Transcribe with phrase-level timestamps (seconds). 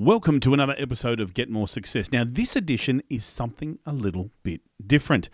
[0.00, 2.12] Welcome to another episode of Get More Success.
[2.12, 5.28] Now, this edition is something a little bit different.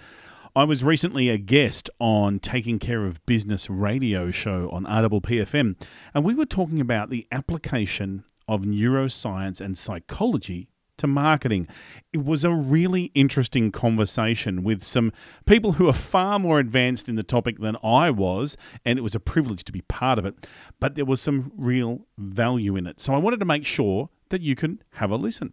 [0.57, 5.77] I was recently a guest on Taking Care of Business radio show on RPPFM,
[6.15, 11.69] and we were talking about the application of neuroscience and psychology to marketing.
[12.15, 15.13] It was a really interesting conversation with some
[15.45, 19.15] people who are far more advanced in the topic than I was, and it was
[19.15, 20.49] a privilege to be part of it.
[20.81, 23.03] But there was some real value in it.
[23.03, 25.53] So I wanted to make sure that you can have a listen.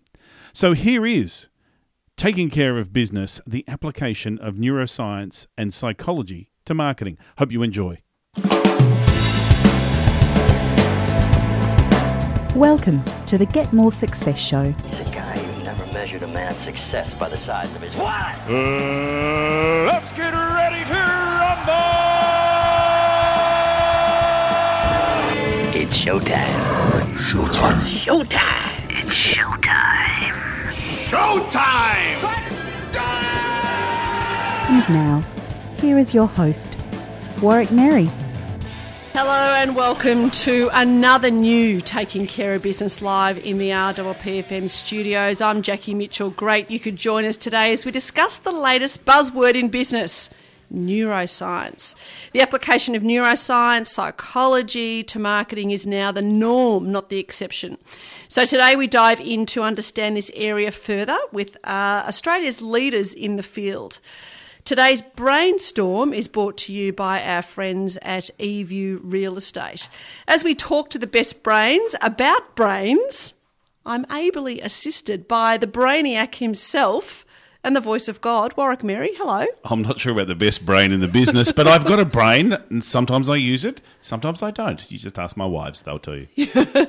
[0.54, 1.50] So here is
[2.18, 7.20] Taking Care of Business the application of neuroscience and psychology to marketing.
[7.38, 8.02] Hope you enjoy.
[12.56, 14.72] Welcome to the Get More Success Show.
[14.88, 18.10] He's a guy who never measured a man's success by the size of his what?
[18.50, 22.02] Uh, let's get ready to rumble!
[25.80, 26.82] It's showtime.
[27.14, 27.80] Showtime.
[27.82, 28.61] Showtime.
[29.14, 30.32] It's showtime.
[31.10, 32.24] Showtime!
[34.70, 35.22] And now,
[35.82, 36.78] here is your host,
[37.42, 38.10] Warwick Merry.
[39.12, 45.42] Hello and welcome to another new Taking Care of Business Live in the RPPFM studios.
[45.42, 46.30] I'm Jackie Mitchell.
[46.30, 50.30] Great you could join us today as we discuss the latest buzzword in business
[50.74, 51.96] neuroscience.
[52.32, 57.78] The application of neuroscience, psychology to marketing is now the norm, not the exception.
[58.28, 63.36] So today we dive in to understand this area further with uh, Australia's leaders in
[63.36, 64.00] the field.
[64.64, 69.90] Today's brainstorm is brought to you by our friends at eView Real Estate.
[70.28, 73.34] As we talk to the best brains about brains,
[73.86, 77.26] I'm ably assisted by the brainiac himself
[77.64, 79.12] and the voice of God, Warwick Merry.
[79.16, 79.46] Hello.
[79.66, 82.58] I'm not sure about the best brain in the business, but I've got a brain,
[82.70, 84.92] and sometimes I use it, sometimes I don't.
[84.92, 86.28] You just ask my wives, they'll tell you.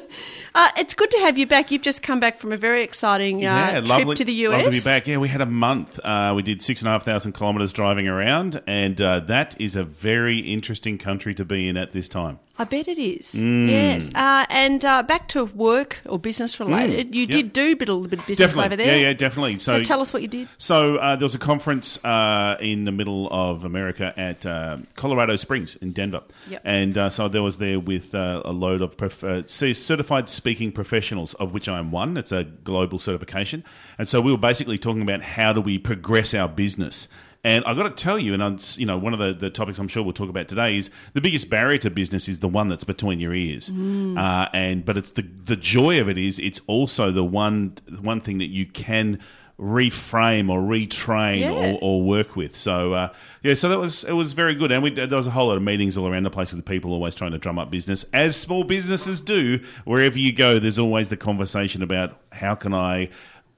[0.54, 1.70] Uh, it's good to have you back.
[1.70, 4.52] You've just come back from a very exciting uh, trip lovely, to the US.
[4.52, 5.06] Lovely to be back.
[5.06, 5.98] Yeah, we had a month.
[6.00, 9.76] Uh, we did six and a half thousand kilometres driving around, and uh, that is
[9.76, 12.38] a very interesting country to be in at this time.
[12.58, 13.34] I bet it is.
[13.34, 13.68] Mm.
[13.68, 14.10] Yes.
[14.14, 17.30] Uh, and uh, back to work or business related, you yep.
[17.30, 18.64] did do a bit, a little bit of business Mm, Definitely.
[18.66, 18.96] over there.
[18.98, 19.58] Yeah, yeah, definitely.
[19.58, 20.48] So, So, tell us what you did.
[20.58, 25.36] So uh, there was a conference uh, in the middle of America at uh, Colorado
[25.36, 26.60] Springs in Denver, Yep.
[26.64, 30.72] and uh, so there was there with uh, a load of prof- uh, certified speaking
[30.72, 32.16] professionals, of which I am one.
[32.18, 33.64] It's a global certification,
[33.98, 37.08] and so we were basically talking about how do we progress our business.
[37.44, 39.78] And I've got to tell you, and I'm, you know, one of the, the topics
[39.80, 42.68] I'm sure we'll talk about today is the biggest barrier to business is the one
[42.68, 43.68] that's between your ears.
[43.68, 48.20] Uh, and but it's the the joy of it is it's also the one one
[48.20, 49.18] thing that you can
[49.58, 51.50] reframe or retrain Yeah.
[51.72, 52.54] or, or work with.
[52.56, 53.08] So uh,
[53.42, 55.56] yeah, so that was it was very good, and we, there was a whole lot
[55.56, 58.36] of meetings all around the place with people always trying to drum up business, as
[58.36, 59.60] small businesses do.
[59.84, 63.10] Wherever you go, there's always the conversation about how can I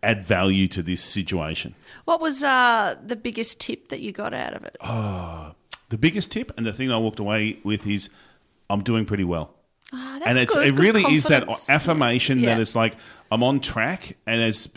[0.05, 1.75] add value to this situation.
[2.05, 4.77] What was uh, the biggest tip that you got out of it?
[4.81, 5.55] Oh.
[5.89, 8.11] The biggest tip and the thing I walked away with is
[8.71, 9.55] I'm doing pretty well.
[9.93, 10.67] Ah, that's and it's good.
[10.67, 12.55] it Good really is that affirmation Yeah.
[12.55, 12.95] that it's like
[13.31, 14.69] I'm on track and as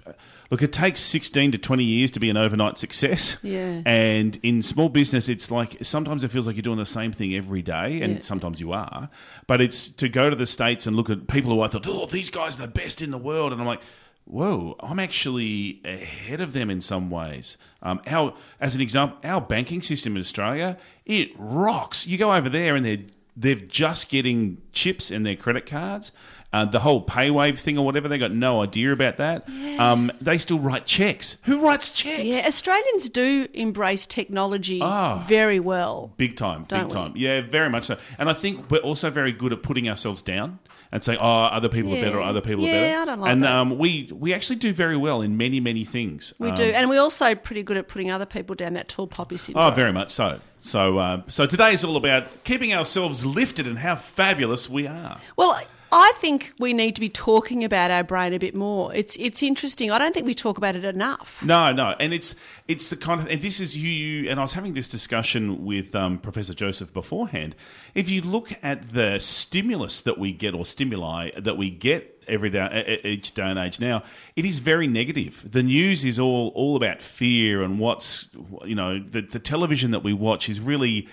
[0.52, 3.82] look it takes 16 to 20 years to be an overnight success Yeah.
[3.86, 7.34] and in small business it's like sometimes it feels like you're doing the same thing
[7.34, 8.22] every day and Yeah.
[8.22, 9.10] sometimes you are
[9.48, 12.06] but it's to go to the states and look at people who I thought oh
[12.06, 13.82] these guys are the best in the world and I'm like
[14.30, 17.58] Whoa, I'm actually ahead of them in some ways.
[17.82, 22.06] Um, our, as an example, our banking system in Australia, it rocks.
[22.06, 22.98] You go over there and they're
[23.40, 26.12] they're just getting chips in their credit cards.
[26.52, 29.48] Uh, the whole paywave thing or whatever, they got no idea about that.
[29.78, 31.38] Um, they still write checks.
[31.44, 32.24] Who writes checks?
[32.24, 35.24] Yeah, Australians do embrace technology Ah.
[35.28, 36.14] very well.
[36.18, 36.90] Big time, big we?
[36.90, 37.14] time.
[37.16, 37.98] Yeah, very much so.
[38.18, 40.58] And I think we're also very good at putting ourselves down
[40.92, 42.20] and saying, "Oh, other people are better.
[42.20, 42.26] Yeah.
[42.30, 43.52] Other people are better." Yeah, better." I don't like and that.
[43.52, 46.34] Um, we we actually do very well in many many things.
[46.40, 49.08] We Um, do, and we're also pretty good at putting other people down that tall
[49.08, 49.66] poppy syndrome.
[49.66, 50.40] Oh, very much so.
[50.60, 55.20] So, uh, so today is all about keeping ourselves lifted and how fabulous we are.
[55.38, 55.62] Well,
[55.92, 58.94] I think we need to be talking about our brain a bit more.
[58.94, 59.90] It's it's interesting.
[59.92, 61.44] I don't think we talk about it enough.
[61.44, 62.36] No, no, and it's
[62.68, 65.66] it's the kind of and this is you, you and I was having this discussion
[65.66, 67.56] with um, Professor Joseph beforehand.
[67.96, 72.50] If you look at the stimulus that we get or stimuli that we get every
[72.50, 74.04] day, each day and age now,
[74.36, 75.50] it is very negative.
[75.50, 78.28] The news is all all about fear and what's
[78.66, 81.08] you know the the television that we watch is really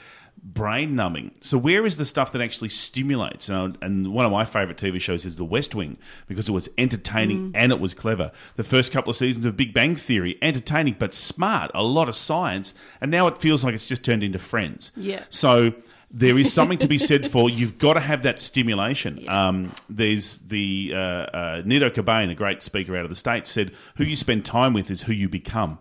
[0.45, 1.33] brain numbing.
[1.41, 3.49] So where is the stuff that actually stimulates?
[3.49, 5.97] And, and one of my favorite TV shows is The West Wing
[6.29, 8.31] because it was entertaining and it was clever.
[8.57, 12.15] The first couple of seasons of Big Bang Theory, entertaining but smart, a lot of
[12.15, 14.93] science, and now it feels like it's just turned into Friends.
[14.97, 15.23] Yeah.
[15.31, 15.73] So
[16.11, 19.27] there is something to be said for you've got to have that stimulation.
[19.29, 23.73] Um, there's the uh, uh, Nido Qubein, a great speaker out of the States, said,
[23.97, 25.79] Who you spend time with is who you become.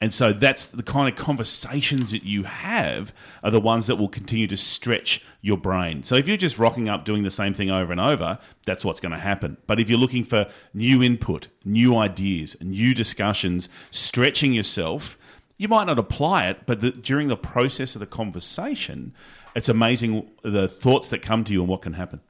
[0.00, 3.12] And so that's the kind of conversations that you have
[3.42, 6.04] are the ones that will continue to stretch your brain.
[6.04, 9.00] So if you're just rocking up doing the same thing over and over, that's what's
[9.00, 9.56] going to happen.
[9.66, 15.18] But if you're looking for new input, new ideas, new discussions, stretching yourself,
[15.56, 19.12] you might not apply it, but the, during the process of the conversation,
[19.56, 22.20] it's amazing the thoughts that come to you and what can happen.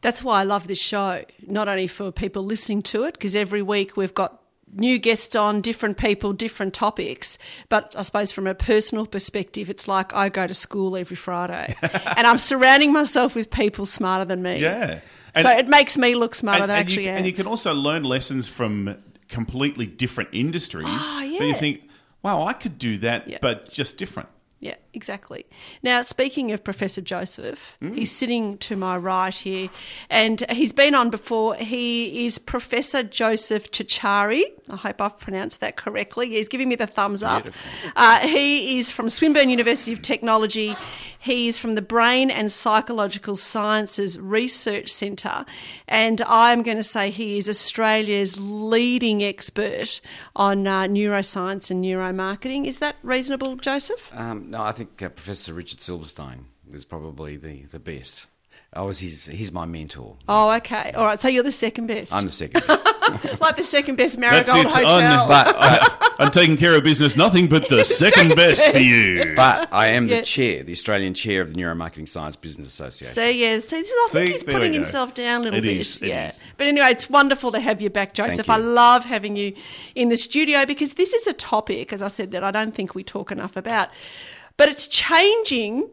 [0.00, 3.60] That's why I love this show, not only for people listening to it, because every
[3.60, 4.39] week we've got
[4.72, 7.38] new guests on, different people, different topics.
[7.68, 11.74] But I suppose from a personal perspective, it's like I go to school every Friday
[12.16, 14.60] and I'm surrounding myself with people smarter than me.
[14.60, 15.00] Yeah.
[15.40, 17.16] so it makes me look smarter and, than I and actually you, am.
[17.18, 18.96] And you can also learn lessons from
[19.28, 20.86] completely different industries.
[20.88, 21.82] Ah, oh, That you think,
[22.22, 23.38] wow, I could do that, Yeah.
[23.40, 24.28] but just different.
[24.62, 25.46] Yeah, exactly.
[25.82, 29.70] Now, speaking of Professor Joseph, he's sitting to my right here,
[30.10, 31.54] and he's been on before.
[31.54, 34.42] He is Professor Joseph Ciorciari.
[34.68, 36.28] I hope I've pronounced that correctly.
[36.28, 37.48] He's giving me the thumbs up.
[37.96, 40.76] Uh, he is from Swinburne University of Technology.
[41.18, 45.46] He's from the Brain and Psychological Sciences Research Centre,
[45.88, 50.02] and I'm going to say he is Australia's leading expert
[50.36, 52.66] on uh, neuroscience and neuromarketing.
[52.66, 54.10] Is that reasonable, Joseph?
[54.14, 58.26] Um, no, I think uh, Professor Richard Silberstein was probably the, the best.
[58.72, 60.16] I was his, he's my mentor.
[60.28, 60.92] Oh, okay.
[60.92, 61.20] All right.
[61.20, 62.14] So you're the second best.
[62.14, 63.40] I'm the second best.
[63.40, 64.72] like the second best That's Marigold it.
[64.86, 65.22] Hotel.
[65.22, 69.32] On- but, but, I'm taking care of business, nothing but the second best for you.
[69.34, 70.18] but I am Yeah.
[70.20, 73.12] the chair, the Australian chair of the Neuromarketing Science Business Association.
[73.14, 75.62] so yeah, see, this is, I think See, he's putting himself down a little It
[75.62, 75.76] bit.
[75.78, 76.28] is, yeah.
[76.28, 76.42] is.
[76.56, 78.46] But anyway, it's wonderful to have you back, Joseph.
[78.46, 78.54] you.
[78.54, 79.54] I love having you
[79.96, 82.94] in the studio because this is a topic, as I said, that I don't think
[82.94, 83.88] we talk enough about.
[84.60, 85.88] But it's changing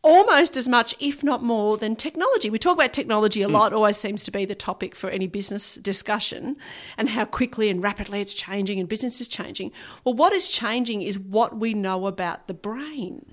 [0.00, 2.48] almost as much, if not more, than technology.
[2.48, 3.50] We talk about technology Hmm.
[3.50, 6.56] a lot, always seems to be the topic for any business discussion,
[6.96, 9.72] and how quickly and rapidly it's changing and business is changing.
[10.04, 13.26] Well, what is changing is what we know about the brain.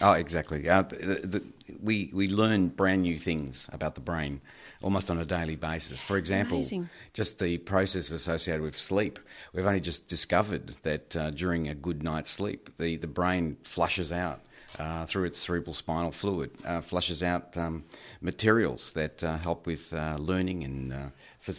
[0.00, 0.68] Oh, exactly.
[0.68, 1.42] Uh, the, the,
[1.80, 4.40] we, we learn brand new things about the brain
[4.82, 6.00] almost on a daily basis.
[6.02, 6.88] For example, Amazing.
[7.12, 9.18] just the process associated with sleep.
[9.52, 14.12] We've only just discovered that uh, during a good night's sleep, the, the brain flushes
[14.12, 14.40] out.
[14.78, 17.82] Uh, through its cerebral spinal fluid, uh, flushes out um,
[18.20, 21.08] materials that uh, help with uh, learning and uh,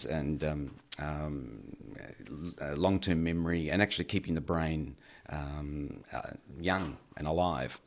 [0.10, 1.60] and um, um,
[2.62, 4.96] uh, long-term memory, and actually keeping the brain
[5.30, 6.22] um, uh,
[6.60, 7.80] young and alive.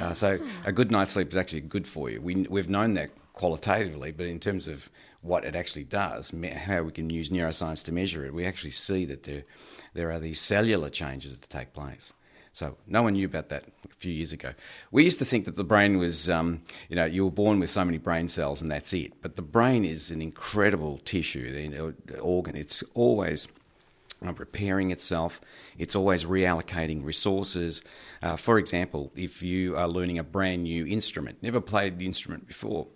[0.00, 2.20] Uh, so a good night's sleep is actually good for you.
[2.20, 4.90] We, we've known that qualitatively, but in terms of
[5.20, 6.32] what it actually does,
[6.66, 9.44] how we can use neuroscience to measure it, we actually see that there,
[9.94, 12.12] there are these cellular changes that take place.
[12.52, 14.52] So no one knew about that a few years ago.
[14.90, 17.70] We used to think that the brain was, um, you know, you were born with
[17.70, 19.22] so many brain cells and that's it.
[19.22, 22.54] But the brain is an incredible tissue, the organ.
[22.54, 23.48] It's always
[24.24, 25.40] uh, repairing itself.
[25.78, 27.82] It's always reallocating resources.
[28.22, 32.46] Uh, for example, if you are learning a brand new instrument, never played the instrument
[32.46, 32.86] before,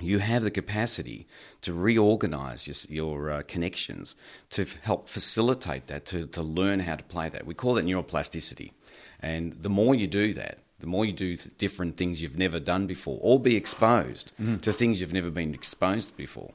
[0.00, 1.26] you have the capacity
[1.62, 4.16] to reorganize your, your uh, connections
[4.50, 7.46] to f- help facilitate that, to, to learn how to play that.
[7.46, 8.72] We call that neuroplasticity.
[9.20, 12.58] And the more you do that, the more you do th- different things you've never
[12.58, 14.32] done before, or be exposed
[14.62, 16.54] to things you've never been exposed to before,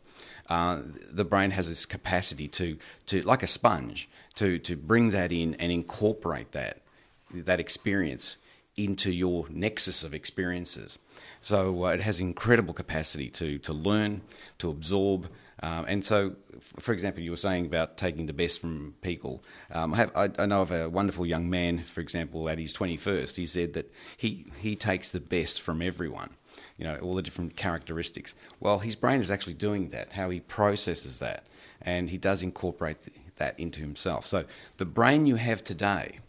[0.50, 5.32] uh, the brain has this capacity to, to, like a sponge, to, to bring that
[5.32, 6.82] in and incorporate that,
[7.34, 8.38] that experience
[8.76, 11.00] into your nexus of experiences.
[11.42, 14.22] So uh, it has incredible capacity to, to learn,
[14.60, 15.30] to absorb.
[15.62, 19.44] Um, and so, for example, you were saying about taking the best from people.
[19.72, 22.74] Um, I, have, I, I know of a wonderful young man, for example, at his
[22.74, 26.32] 21st, he said that he, he takes the best from everyone,
[26.78, 28.36] you know, all the different characteristics.
[28.60, 31.46] Well, his brain is actually doing that, how he processes that,
[31.82, 34.26] and he does incorporate th- that into himself.
[34.26, 34.46] So
[34.78, 36.20] the brain you have today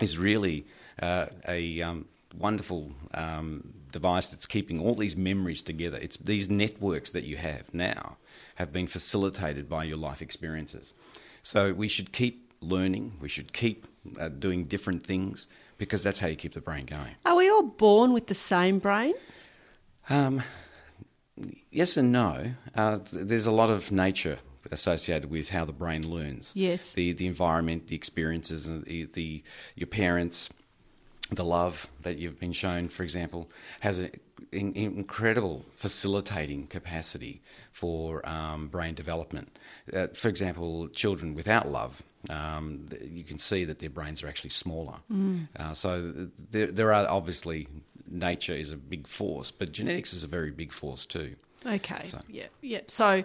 [0.00, 0.64] is really
[1.00, 5.96] uh, a um, wonderful um, device that's keeping all these memories together.
[5.98, 8.16] It's these networks that you have now
[8.56, 10.94] have been facilitated by your life experiences.
[11.42, 13.16] So we should keep learning.
[13.20, 13.86] We should keep
[14.18, 15.46] uh, doing different things
[15.78, 17.14] because that's how you keep the brain going.
[17.24, 19.14] Are we all born with the same brain?
[20.10, 20.42] Um,
[21.70, 22.54] yes and no.
[22.74, 24.38] Uh, there's a lot of nature
[24.70, 26.52] associated with how the brain learns.
[26.54, 26.92] Yes.
[26.92, 29.42] The the environment, the experiences, and the, the
[29.74, 30.50] your parents,
[31.30, 33.48] the love that you've been shown, for example,
[33.80, 34.10] has an
[34.52, 39.56] in, incredible facilitating capacity for um, brain development.
[39.92, 44.50] Uh, for example, children without love, um, you can see that their brains are actually
[44.50, 44.94] smaller.
[45.58, 47.68] Uh, so there, there are obviously
[48.10, 51.34] nature is a big force, but genetics is a very big force too.
[51.66, 52.04] Okay.
[52.04, 52.46] So- Yeah.
[52.62, 52.80] Yeah.
[52.86, 53.24] So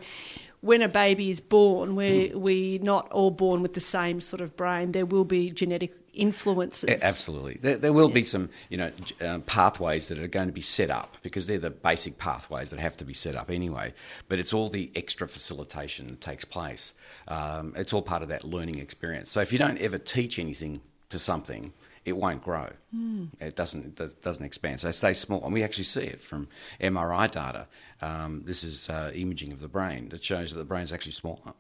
[0.62, 2.40] when a baby is born, we're Hmm.
[2.42, 4.92] we not all born with the same sort of brain.
[4.92, 7.04] There will be genetic influences.
[7.04, 7.58] Absolutely.
[7.62, 8.92] There, there will be some, you know,
[9.22, 12.80] um, pathways that are going to be set up because they're the basic pathways that
[12.80, 13.94] have to be set up anyway.
[14.28, 16.94] But it's all the extra facilitation that takes place.
[17.28, 19.32] Um, it's all part of that learning experience.
[19.32, 21.74] So if you don't ever teach anything to something,
[22.06, 22.70] it won't grow.
[23.40, 24.82] It doesn't it does- doesn't expand.
[24.82, 26.48] So it stays small, and we actually see it from
[26.82, 27.66] MRI data.
[28.02, 31.54] Um, this is uh, imaging of the brain that shows that the brain's actually smaller.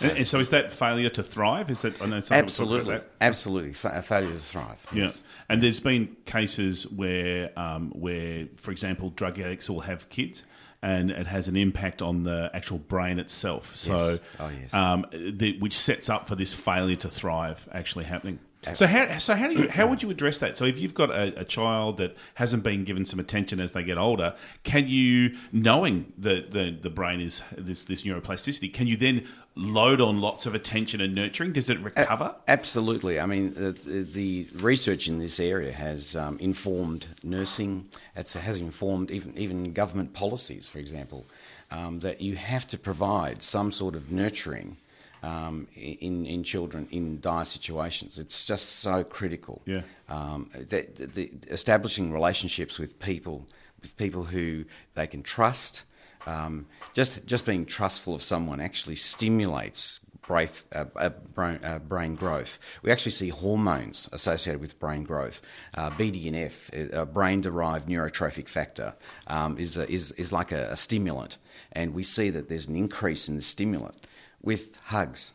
[0.00, 1.70] And, and so is that failure to thrive?
[1.70, 4.86] Is that I know some people talk about Absolutely, absolutely, Fa- a failure to thrive.
[4.92, 5.22] Yeah, Yes.
[5.48, 10.42] and there's been cases where, um, where, for example, drug addicts will have kids,
[10.82, 13.74] and it has an impact on the actual brain itself.
[13.76, 14.18] So, Yes.
[14.38, 14.74] Oh, yes.
[14.74, 18.38] um, the, which sets up for this failure to thrive actually happening.
[18.74, 20.56] So how so how do you how would you address that?
[20.56, 23.82] So if you've got a, a child that hasn't been given some attention as they
[23.82, 28.96] get older, can you knowing that the the brain is this this neuroplasticity, can you
[28.96, 29.26] then
[29.58, 31.52] load on lots of attention and nurturing?
[31.52, 32.36] Does it recover?
[32.46, 33.18] Absolutely.
[33.18, 37.88] I mean, the, the, the research in this area has um, informed nursing.
[38.14, 41.26] It has informed even even government policies, for example,
[41.70, 44.76] um, that you have to provide some sort of nurturing
[45.22, 48.18] um, in in children in dire situations.
[48.18, 49.62] It's just so critical.
[49.66, 49.82] Yeah.
[50.08, 53.46] Um, the, the, establishing relationships with people,
[53.82, 55.82] with people who they can trust.
[56.26, 62.14] Um, just just being trustful of someone actually stimulates brain, uh, uh, brain, uh, brain
[62.14, 62.58] growth.
[62.82, 65.40] We actually see hormones associated with brain growth.
[65.74, 68.94] Uh, BDNF, a brain-derived neurotrophic factor,
[69.26, 71.38] um, is, a, is is like a, a stimulant,
[71.72, 73.96] and we see that there's an increase in the stimulant
[74.42, 75.32] with hugs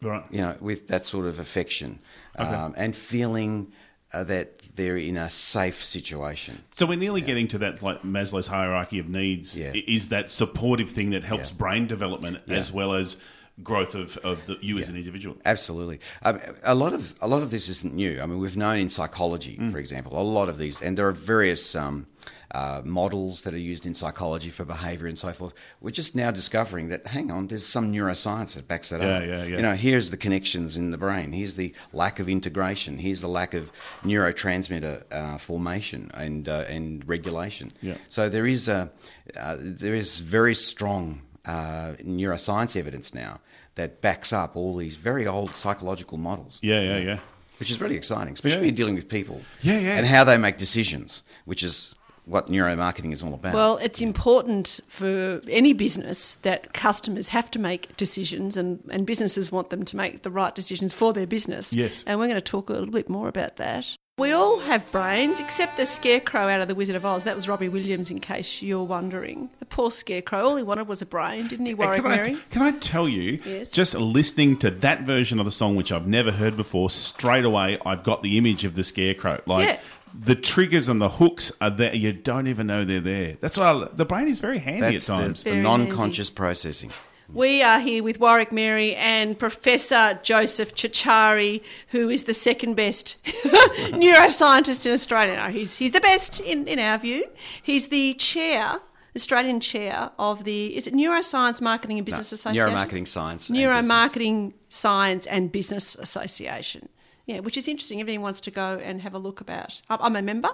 [0.00, 0.22] Right.
[0.30, 1.98] you know, with that sort of affection
[2.36, 3.72] um, and feeling
[4.12, 6.62] uh, that they're in a safe situation.
[6.74, 9.58] So we're nearly getting to that like Maslow's hierarchy of needs.
[9.58, 9.72] Yeah.
[9.74, 11.56] Is that supportive thing that helps Yeah.
[11.56, 12.56] brain development Yeah.
[12.56, 13.16] as well as
[13.62, 15.36] growth of, of the, you as an individual?
[15.44, 18.20] Absolutely, um, a lot of a lot of this isn't new.
[18.20, 21.12] I mean, we've known in psychology, for example, a lot of these, and there are
[21.12, 22.06] various um,
[22.52, 25.52] uh, models that are used in psychology for behaviour and so forth.
[25.80, 27.06] We're just now discovering that.
[27.06, 29.22] Hang on, there's some neuroscience that backs that Yeah, up.
[29.22, 29.56] yeah, yeah.
[29.56, 31.32] You know, here's the connections in the brain.
[31.32, 32.96] Here's the lack of integration.
[32.98, 33.70] Here's the lack of
[34.02, 37.70] neurotransmitter uh, formation and uh, and regulation.
[37.80, 37.96] Yeah.
[38.08, 38.90] So there is a
[39.36, 43.40] uh, there is very strong uh, neuroscience evidence now
[43.74, 46.58] that backs up all these very old psychological models.
[46.62, 47.18] Yeah, yeah, yeah.
[47.58, 48.60] Which is really exciting, especially Yeah.
[48.60, 49.40] when you're dealing with people.
[49.62, 49.96] Yeah, yeah.
[49.96, 53.54] And how they make decisions, which is what neuromarketing is all about.
[53.54, 59.50] Well, it's important for any business that customers have to make decisions and, and businesses
[59.50, 61.72] want them to make the right decisions for their business.
[61.72, 62.04] Yes.
[62.06, 63.96] And we're going to talk a little bit more about that.
[64.18, 67.22] We all have brains, except the scarecrow out of The Wizard of Oz.
[67.22, 69.48] That was Robbie Williams, in case you're wondering.
[69.60, 70.40] The poor scarecrow.
[70.44, 72.30] All he wanted was a brain, didn't he, Warwick can, Merry?
[72.34, 73.70] I, can I tell you, Yes.
[73.70, 77.78] just listening to that version of the song, which I've never heard before, straight away
[77.86, 79.40] I've got the image of the scarecrow.
[79.46, 79.78] Like Yeah.
[80.20, 81.94] the triggers and the hooks are there.
[81.94, 83.36] You don't even know they're there.
[83.40, 85.42] That's why I, the brain is very handy That's at times.
[85.44, 86.90] the, the non-conscious processing.
[87.32, 93.16] We are here with Warwick Merry and Professor Joseph Ciorciari, who is the second best
[93.24, 95.36] neuroscientist in Australia.
[95.36, 97.26] No, he's, he's the best in, in our view.
[97.62, 98.80] He's the chair,
[99.14, 102.74] Australian chair of the, is it Neuroscience Marketing and Business Association?
[102.74, 103.50] Neuromarketing science.
[103.50, 103.84] and business.
[103.84, 106.88] Neuromarketing Science and Business Association.
[107.26, 108.00] Yeah, which is interesting.
[108.00, 109.82] Everyone wants to go and have a look about.
[109.90, 110.48] I'm a member.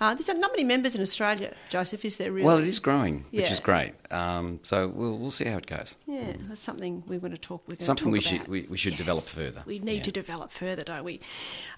[0.00, 2.46] Uh, there's not many members in Australia, Joseph, is there really?
[2.46, 3.92] Well, it is growing, which is great.
[4.10, 5.94] Um, so we'll we'll see how it goes.
[6.06, 7.62] Yeah, that's something we want to talk.
[7.68, 9.62] We're Something talk we should- we- we should develop further.
[9.66, 10.02] We need Yeah.
[10.04, 11.20] to develop further, don't we?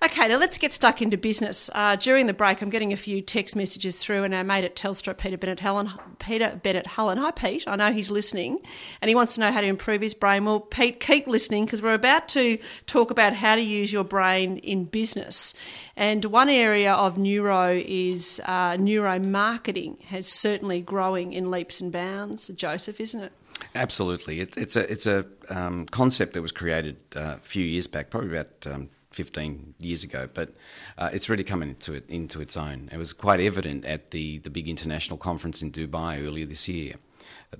[0.05, 1.69] Okay, now let's get stuck into business.
[1.75, 4.77] Uh, during the break, I'm getting a few text messages through, and our mate at
[4.77, 7.19] Telstra, Peter Bennett Helen, Peter Bennett Helen.
[7.19, 7.65] Hi, Pete.
[7.67, 8.61] I know he's listening,
[9.03, 10.45] and he wants to know how to improve his brain.
[10.45, 14.59] Well, Pete, keep listening because we're about to talk about how to use your brain
[14.59, 15.55] in business.
[15.97, 22.49] And one area of neuro is uh, neuromarketing has certainly growing in leaps and bounds.
[22.49, 23.33] Joseph, isn't it?
[23.75, 27.87] Absolutely, it, it's a it's a um, concept that was created uh, a few years
[27.87, 30.55] back, probably about um, fifteen years ago, but
[30.99, 32.89] uh, it's really coming into it into its own.
[32.91, 36.95] It was quite evident at the the big international conference in Dubai earlier this year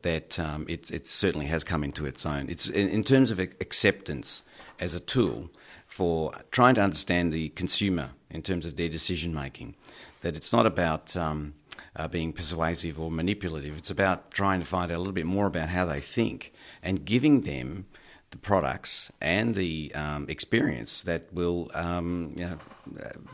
[0.01, 2.49] that um, it it certainly has come into its own.
[2.49, 4.43] It's in, in terms of acceptance
[4.81, 5.51] as a tool
[5.87, 9.75] for trying to understand the consumer in terms of their decision making.
[10.23, 11.55] That it's not about um,
[11.97, 13.77] uh, being persuasive or manipulative.
[13.77, 17.05] It's about trying to find out a little bit more about how they think and
[17.05, 17.87] giving them
[18.31, 22.59] the products and the um, experience that will um, you know,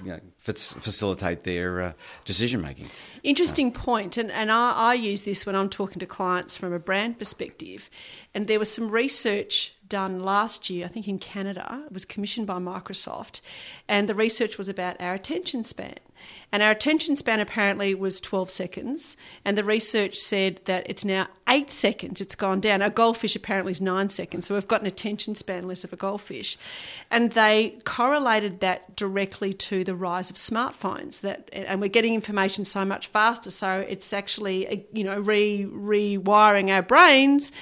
[0.04, 1.92] you know, facilitate their uh,
[2.24, 2.88] decision making.
[3.22, 6.78] Interesting point, and, and I, I use this when I'm talking to clients from a
[6.78, 7.90] brand perspective.
[8.34, 11.82] And there was some research done last year, I think in Canada.
[11.86, 13.40] It was commissioned by Microsoft,
[13.88, 15.96] and the research was about our attention span.
[16.50, 21.28] And our attention span apparently was 12 seconds, and the research said that it's now
[21.48, 22.20] eight seconds.
[22.20, 22.82] It's gone down.
[22.82, 25.96] A goldfish apparently is nine seconds, so we've got an attention span less of a
[25.96, 26.58] goldfish.
[27.10, 31.20] And they correlated that directly to the rise of smartphones.
[31.20, 36.70] That and we're getting information so much faster, so it's actually you know re rewiring
[36.70, 37.52] our brains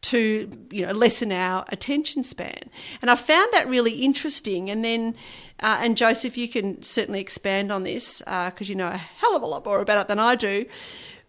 [0.00, 2.70] to you know lessen our attention span.
[3.02, 4.70] And I found that really interesting.
[4.70, 5.14] And then,
[5.60, 9.36] uh, and Joseph, you can certainly expand on this because uh, you know a hell
[9.36, 10.66] of a lot more about it than I do.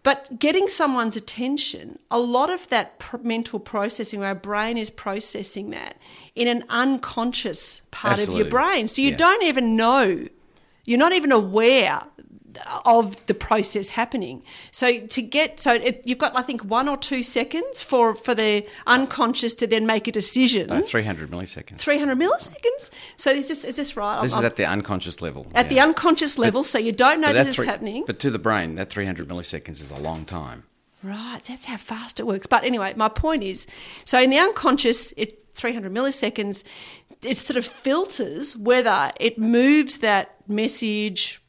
[0.02, 5.70] But getting someone's attention, a lot of that pr- mental processing, our brain is processing
[5.70, 5.96] that
[6.34, 8.40] in an unconscious part Absolutely.
[8.40, 8.88] of your brain.
[8.88, 9.16] So you Yeah.
[9.16, 10.26] don't even know,
[10.86, 12.02] you're not even aware
[12.84, 14.42] of the process happening.
[14.70, 18.34] So to get so it, you've got I think one or two seconds for for
[18.34, 20.70] the unconscious to then make a decision.
[20.70, 21.78] Uh, no, 300 milliseconds.
[21.78, 22.90] 300 milliseconds.
[23.16, 24.20] So is this is this right?
[24.22, 25.46] This I'm- is at the unconscious level.
[25.54, 28.04] at the unconscious level, so you don't know this is three- happening.
[28.06, 30.64] But to the brain, that 300 milliseconds is a long time.
[31.02, 32.46] Right, so that's how fast it works.
[32.46, 33.66] But anyway, my point is
[34.04, 36.62] so in the unconscious, it 300 milliseconds,
[37.22, 41.39] it sort of filters whether it moves that message,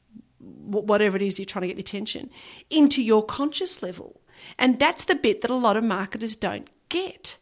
[0.63, 2.29] whatever it is you're trying to get the attention,
[2.69, 4.21] into your conscious level.
[4.57, 7.37] And that's the bit that a lot of marketers don't get.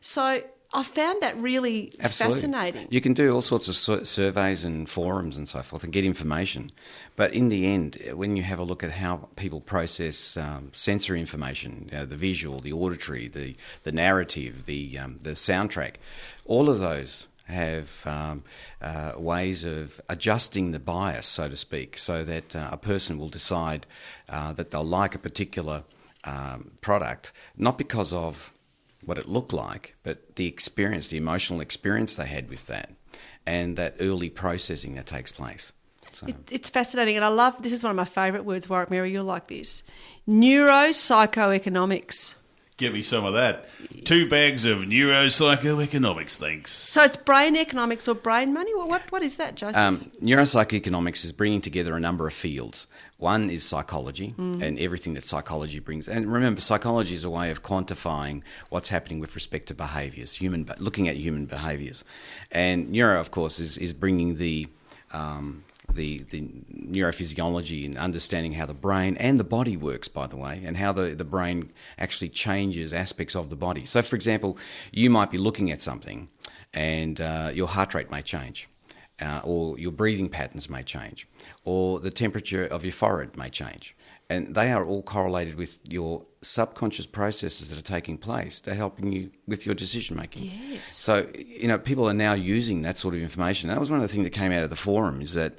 [0.00, 0.42] So
[0.74, 2.34] I found that really Absolutely.
[2.34, 2.86] fascinating.
[2.90, 6.72] You can do all sorts of surveys and forums and so forth and get information.
[7.14, 11.20] But in the end, when you have a look at how people process um, sensory
[11.20, 15.96] information, you know, the visual, the auditory, the, the narrative, the, um, the soundtrack,
[16.46, 18.44] all of those have um,
[18.80, 23.28] uh, ways of adjusting the bias, so to speak, so that uh, a person will
[23.28, 23.86] decide
[24.28, 25.84] uh, that they'll like a particular
[26.24, 28.52] um, product, not because of
[29.04, 32.90] what it looked like, but the experience, the emotional experience they had with that,
[33.44, 35.72] and that early processing that takes place.
[36.26, 37.72] It, it's fascinating, and I love this.
[37.72, 39.10] Is one of my favourite words, Warwick Merry.
[39.12, 39.82] You'll like this:
[40.28, 42.34] neuropsychoeconomics.
[42.82, 43.68] Give me some of that.
[44.04, 46.72] Two bags of neuropsychoeconomics, thanks.
[46.72, 48.74] So it's brain economics or brain money.
[48.74, 49.80] What what, what is that, Joseph?
[49.80, 52.88] um, neuropsychoeconomics is bringing together a number of fields.
[53.18, 56.08] One is psychology and everything that psychology brings.
[56.08, 60.68] And remember, psychology is a way of quantifying what's happening with respect to behaviours, human,
[60.78, 62.02] looking at human behaviours.
[62.50, 64.66] And neuro, of course, is, is bringing the
[65.12, 65.62] um,
[65.94, 70.62] the, the neurophysiology and understanding how the brain and the body works, by the way,
[70.64, 73.84] and how the, the brain actually changes aspects of the body.
[73.84, 74.58] So, for example,
[74.90, 76.28] you might be looking at something
[76.72, 78.68] and uh, your heart rate may change,
[79.20, 81.28] uh, or your breathing patterns may change,
[81.64, 83.94] or the temperature of your forehead may change.
[84.32, 88.60] And they are all correlated with your subconscious processes that are taking place.
[88.60, 90.50] They're helping you with your decision making.
[90.70, 90.86] Yes.
[90.86, 93.68] So, you know, people are now using that sort of information.
[93.68, 95.58] That was one of the things that came out of the forum is that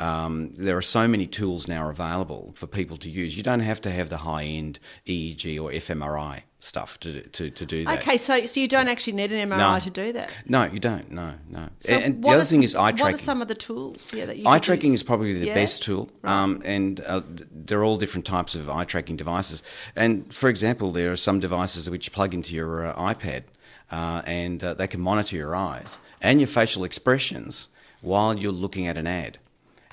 [0.00, 3.36] um, there are so many tools now available for people to use.
[3.36, 7.64] You don't have to have the high end EEG or fMRI stuff to, to, to
[7.64, 8.00] do that.
[8.00, 9.78] okay, so so you don't actually need an MRI No.
[9.78, 10.30] to do that.
[10.46, 11.10] No, you don't.
[11.10, 11.68] No, no.
[11.80, 13.12] So and the other are- thing is eye tracking.
[13.14, 14.10] What are some of the tools?
[14.14, 15.00] Yeah, that you Eye tracking use?
[15.00, 15.54] is probably the Yeah?
[15.54, 16.32] best tool, Right.
[16.32, 19.62] um, and uh, they're all different types of eye tracking devices.
[19.96, 23.44] And for example, there are some devices which plug into your uh, iPad,
[23.90, 27.68] uh, and uh, they can monitor your eyes and your facial expressions
[28.02, 29.38] while you're looking at an ad.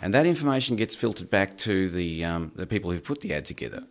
[0.02, 3.46] And that information gets filtered back to the um, the people who've put the ad
[3.46, 3.84] together,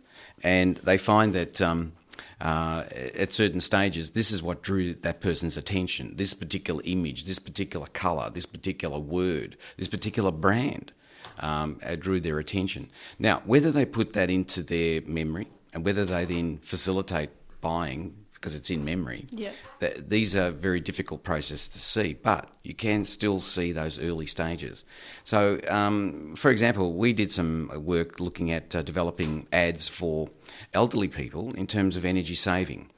[0.43, 1.61] and they find that.
[1.61, 1.93] Um,
[2.39, 2.83] uh,
[3.15, 6.15] at certain stages, this is what drew that person's attention.
[6.15, 10.91] This particular image, this particular colour, this particular word, this particular brand
[11.39, 12.89] um, uh, drew their attention.
[13.17, 17.29] Now, whether they put that into their memory and whether they then facilitate
[17.61, 19.51] buying because it's in memory, Yeah.
[19.79, 24.27] th- these are very difficult processes to see, but you can still see those early
[24.27, 24.85] stages.
[25.23, 30.29] So, um, for example, we did some work looking at uh, developing ads for
[30.73, 32.89] elderly people in terms of energy saving.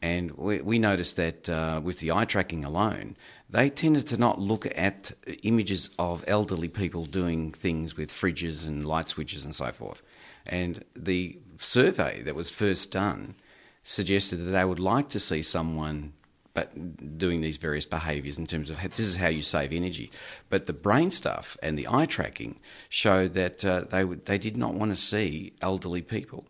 [0.00, 3.16] And we, we noticed that uh, with the eye tracking alone,
[3.50, 8.86] they tended to not look at images of elderly people doing things with fridges and
[8.86, 10.02] light switches and so forth.
[10.46, 13.34] And the survey that was first done
[13.84, 16.14] suggested that they would like to see someone
[16.54, 20.10] but doing these various behaviours in terms of how, this is how you save energy.
[20.48, 24.56] But the brain stuff and the eye tracking showed that uh, they would, they did
[24.56, 26.46] not want to see elderly people.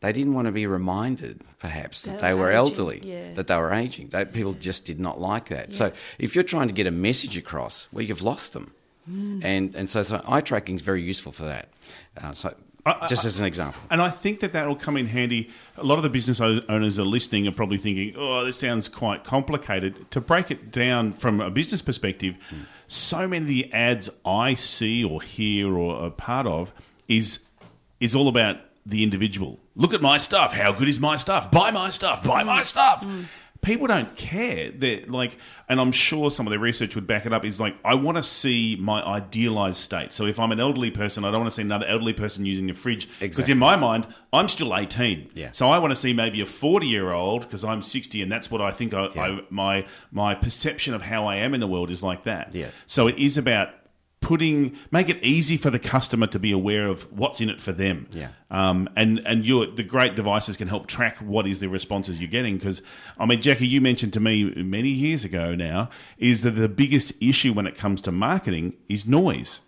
[0.00, 3.34] They didn't want to be reminded, perhaps, that They they were aging, elderly, yeah.
[3.34, 4.08] that they were aging.
[4.08, 5.74] They, people just did not like that.
[5.74, 8.72] So if you're trying to get a message across, well, you've lost them.
[9.06, 9.40] Hmm.
[9.44, 11.68] And and so, so eye tracking is very useful for that.
[12.16, 13.80] Uh, so I- just as an example.
[13.90, 15.50] And I think that that will come in handy.
[15.76, 19.22] A lot of the business owners are listening are probably thinking, oh, this sounds quite
[19.24, 20.10] complicated.
[20.10, 22.34] To break it down from a business perspective,
[22.88, 26.72] so many of the ads I see or hear or are part of
[27.08, 27.40] is
[28.00, 29.60] is all about the individual.
[29.76, 30.52] Look at my stuff.
[30.52, 31.52] How good is my stuff?
[31.52, 32.24] Buy my stuff.
[32.24, 33.06] Buy my stuff.
[33.06, 33.26] Mm.
[33.62, 34.70] People don't care.
[34.72, 37.44] They're like, and I'm sure some of their research would back it up.
[37.44, 40.12] Is like, I want to see my idealized state.
[40.12, 42.66] So if I'm an elderly person, I don't want to see another elderly person using
[42.66, 43.52] the fridge because Exactly.
[43.52, 45.30] in my mind, I'm still 18.
[45.34, 45.50] Yeah.
[45.52, 48.50] So I want to see maybe a 40 year old because I'm 60, and that's
[48.50, 48.94] what I think.
[48.94, 49.22] I, Yeah.
[49.22, 52.54] I my my perception of how I am in the world is like that.
[52.54, 52.68] Yeah.
[52.86, 53.68] So it is about
[54.22, 57.72] putting make it easy for the customer to be aware of what's in it for
[57.72, 58.08] them.
[58.12, 58.28] Yeah.
[58.50, 62.30] Um, and and your the great devices can help track what is the responses you're
[62.30, 62.80] getting because
[63.18, 67.12] I mean Jackie, you mentioned to me many years ago now is that the biggest
[67.20, 69.60] issue when it comes to marketing is noise.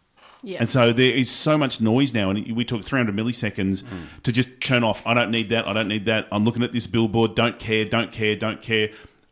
[0.43, 0.59] Yeah.
[0.61, 3.83] And so there is so much noise now, and we took 300 milliseconds
[4.25, 5.03] to just turn off.
[5.07, 5.67] I don't need that.
[5.67, 6.29] I don't need that.
[6.31, 7.35] I'm looking at this billboard.
[7.35, 7.87] Don't care.
[7.87, 8.37] Don't care.
[8.37, 8.90] Don't care.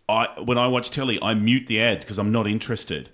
[0.08, 3.10] I when I watch telly, I mute the ads because I'm not interested.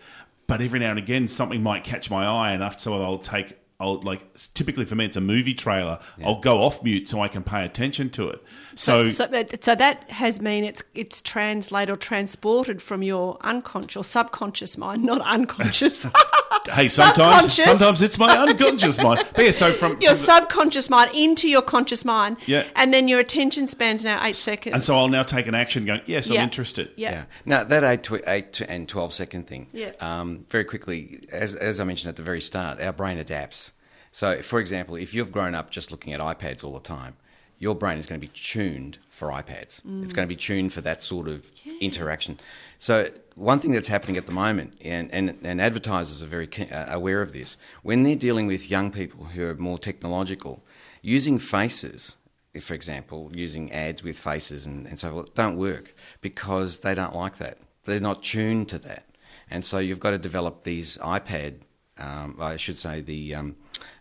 [0.48, 3.56] But every now and again, something might catch my eye enough, so I'll take.
[3.80, 6.00] I'll like typically for me, it's a movie trailer.
[6.24, 8.42] I'll go off mute so I can pay attention to it.
[8.74, 13.96] So, so, that, so that has mean it's it's translated or transported from your unconscious
[13.96, 16.04] or subconscious mind, not unconscious.
[16.72, 17.64] hey, sometimes subconscious.
[17.78, 19.24] sometimes it's my unconscious mind.
[19.36, 22.38] But yeah, so from, your from the- subconscious mind into your conscious mind.
[22.46, 22.64] Yeah.
[22.74, 24.74] And then your attention span's now eight seconds.
[24.74, 26.40] and so I'll now take an action, going yes, Yeah.
[26.40, 26.90] I'm interested.
[26.96, 27.10] Yeah.
[27.12, 27.24] Yeah.
[27.44, 29.68] Now that eight, tw- eight to- and twelve second thing.
[29.72, 29.92] Yeah.
[30.00, 33.67] Um, very quickly, as as I mentioned at the very start, our brain adapts.
[34.12, 37.16] So, for example, if you've grown up just looking at iPads all the time,
[37.58, 39.80] your brain is going to be tuned for iPads.
[40.04, 42.38] It's going to be tuned for that sort of interaction.
[42.78, 46.86] So, one thing that's happening at the moment, and, and, and advertisers are very uh,
[46.88, 50.62] aware of this, when they're dealing with young people who are more technological,
[51.02, 52.14] using faces
[52.60, 57.14] for example, using ads with faces and, and so forth, don't work because they don't
[57.14, 57.58] like that.
[57.84, 59.04] They're not tuned to that.
[59.50, 61.60] And so you've got to develop these iPad,
[61.98, 63.56] um, I should say, the, um,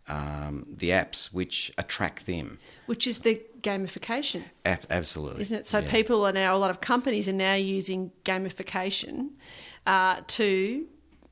[0.08, 2.58] um, the apps which attract them.
[2.86, 5.42] Which is the gamification, Ab- absolutely.
[5.42, 5.68] isn't it?
[5.68, 5.92] So Yeah.
[5.92, 9.32] people are now, a lot of companies are now using gamification
[9.86, 10.86] uh, to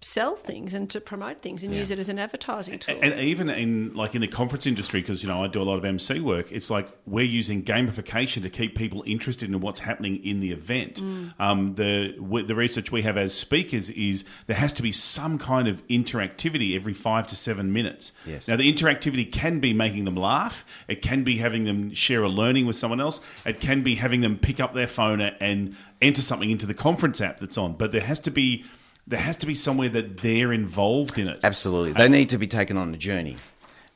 [0.06, 1.80] sell things and to promote things and Yeah.
[1.80, 2.96] use it as an advertising tool.
[3.02, 5.78] And even in like in the conference industry, because you know I do a lot
[5.78, 10.24] of MC work, it's like we're using gamification to keep people interested in what's happening
[10.24, 11.02] in the event.
[11.02, 11.34] Mm.
[11.40, 15.40] Um, the w- the research we have as speakers is there has to be some
[15.40, 18.12] kind of interactivity every five to seven minutes.
[18.28, 18.48] Yes.
[18.48, 20.64] Now the interactivity can be making them laugh.
[20.88, 23.22] It can be having them share a learning with someone else.
[23.44, 27.22] It can be having them pick up their phone and enter something into the conference
[27.22, 27.74] app that's on.
[27.74, 28.66] But there has to be
[29.08, 31.40] there has to be somewhere that they're involved in it.
[31.44, 31.94] Absolutely.
[31.94, 33.38] They need to be taken on a journey.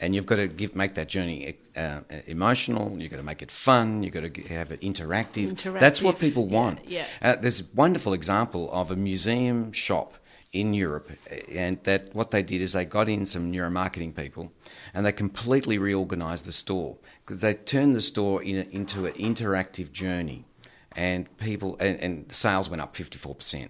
[0.01, 2.95] And you've got to give, make that journey uh, emotional.
[2.97, 4.01] You've got to make it fun.
[4.01, 5.79] You've got to have it interactive.
[5.79, 6.79] That's what people want.
[6.87, 7.05] yeah.
[7.21, 10.13] Uh, there's a wonderful example of a museum shop
[10.51, 14.51] in Europe, uh, and that what they did is they got in some neuromarketing people,
[14.93, 19.91] and they completely reorganised the store because they turned the store in, into an interactive
[19.91, 20.45] journey,
[20.93, 23.69] and people and, and sales went up fifty four percent.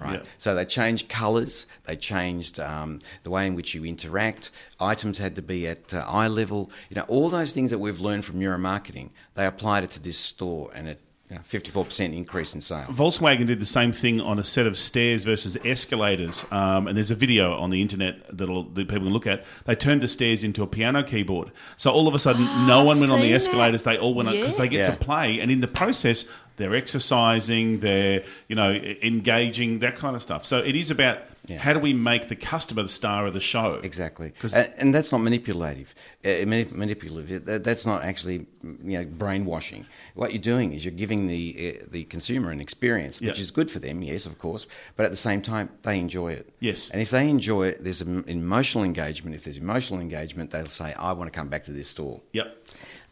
[0.00, 0.20] Right.
[0.20, 0.22] Yeah.
[0.38, 4.50] So they changed colours, they changed um, the way in which you interact.
[4.80, 6.70] Items had to be at uh, eye level.
[6.88, 10.16] You know, all those things that we've learned from neuromarketing, they applied it to this
[10.16, 12.96] store, and it you know, 54% increase in sales.
[12.96, 17.12] Volkswagen did the same thing on a set of stairs versus escalators, um, and there's
[17.12, 19.44] a video on the internet that'll, that people can look at.
[19.64, 22.98] They turned the stairs into a piano keyboard, so all of a sudden, no one
[22.98, 23.84] went on the escalators.
[23.84, 23.90] that.
[23.90, 24.96] They all went up because they get Yes.
[24.98, 26.24] to play, and in the process,
[26.56, 30.44] they're exercising, they're you know engaging, that kind of stuff.
[30.44, 31.58] So it is about Yeah.
[31.58, 33.80] how do we make the customer the star of the show?
[33.82, 35.94] Exactly, 'Cause- and, and that's not manipulative.
[36.24, 37.44] Uh, manipulative.
[37.46, 39.86] That, that's not actually you know brainwashing.
[40.14, 41.44] What you're doing is you're giving the
[41.80, 43.42] uh, the consumer an experience, which Yeah.
[43.42, 46.52] is good for them, yes, of course, but at the same time they enjoy it.
[46.60, 46.90] Yes.
[46.90, 49.34] and if they enjoy it, there's an emotional engagement.
[49.34, 52.48] If there's emotional engagement, they'll say, "I want to come back to this store." Yep.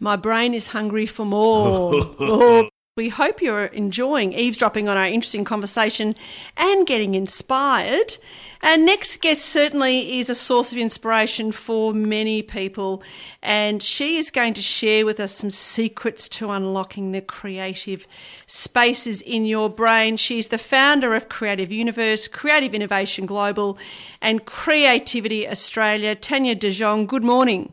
[0.01, 1.95] My brain is hungry for more.
[2.21, 6.17] Oh, we hope you're enjoying eavesdropping on our interesting conversation
[6.57, 8.17] and getting inspired.
[8.61, 13.05] Our next guest certainly is a source of inspiration for many people,
[13.41, 18.09] and she is going to share with us some secrets to unlocking the creative
[18.49, 20.17] spaces in your brain.
[20.17, 23.79] She's the founder of Creative Universe, Creative Innovation Global,
[24.21, 26.17] and Creativity Australia.
[26.17, 27.73] Tania De Jong, good morning.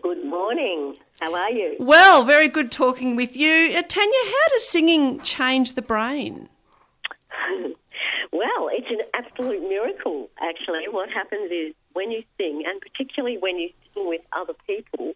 [0.00, 0.87] Good morning.
[1.20, 1.76] How are you?
[1.80, 3.74] Well, very good talking with you.
[3.76, 6.48] Uh, Tania, how does singing change the brain?
[8.32, 10.84] well, it's an absolute miracle, actually.
[10.90, 15.14] What happens is when you sing, and particularly when you sing with other people,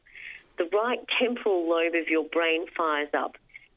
[0.59, 3.37] the right temporal lobe of your brain fires up.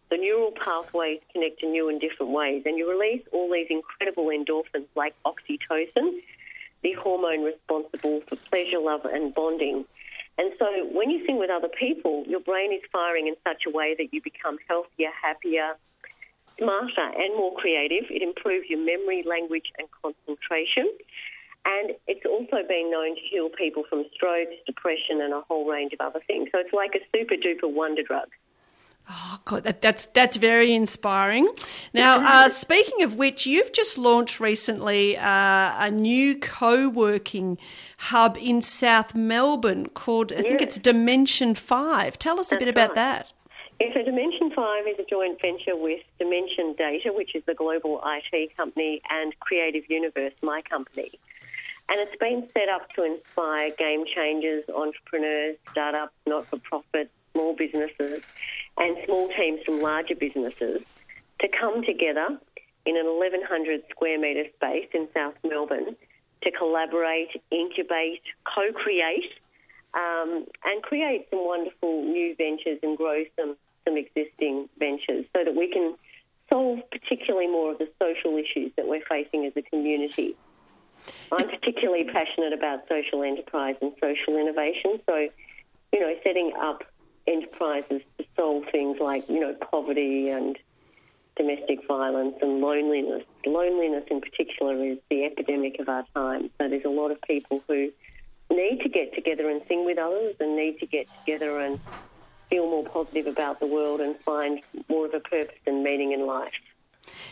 [0.09, 4.27] The neural pathways connect in new and different ways, and you release all these incredible
[4.27, 6.19] endorphins like oxytocin,
[6.83, 9.85] the hormone responsible for pleasure, love, and bonding.
[10.37, 13.71] And so when you sing with other people, your brain is firing in such a
[13.71, 15.77] way that you become healthier, happier,
[16.57, 18.03] smarter, and more creative.
[18.09, 20.91] It improves your memory, language, and concentration.
[21.65, 25.93] And it's also been known to heal people from strokes, depression, and a whole range
[25.93, 26.49] of other things.
[26.51, 28.27] So it's like a super duper wonder drug.
[29.07, 31.47] Oh God, that, that's that's very inspiring.
[31.93, 37.59] Now, uh, speaking of which, you've just launched recently uh, a new co-working
[37.97, 42.17] hub in South Melbourne called I think it's Dimension Five.
[42.17, 42.95] Tell us a bit about right.
[42.95, 43.27] that.
[43.79, 48.01] Yeah, so Dimension 5 is a joint venture with Dimension Data, which is the global
[48.05, 51.11] IT company, and Creative Universe, my company.
[51.89, 57.55] And it's been set up to inspire game changers, entrepreneurs, startups, not for profit, small
[57.55, 58.23] businesses,
[58.77, 60.81] and small teams from larger businesses
[61.41, 62.39] to come together
[62.85, 65.95] in an 1100 square metre space in South Melbourne
[66.43, 69.31] to collaborate, incubate, co create,
[69.93, 75.55] um, and create some wonderful new ventures and grow some, some existing ventures so that
[75.55, 75.95] we can
[76.51, 80.35] solve particularly more of the social issues that we're facing as a community.
[81.31, 84.99] I'm particularly passionate about social enterprise and social innovation.
[85.07, 85.27] So,
[85.93, 86.83] you know, setting up
[87.27, 90.57] enterprises to solve things like, you know, poverty and
[91.35, 93.23] domestic violence and loneliness.
[93.45, 96.49] Loneliness in particular is the epidemic of our time.
[96.57, 97.91] So there's a lot of people who
[98.49, 101.79] need to get together and sing with others and need to get together and
[102.49, 106.25] feel more positive about the world and find more of a purpose and meaning in
[106.25, 106.53] life.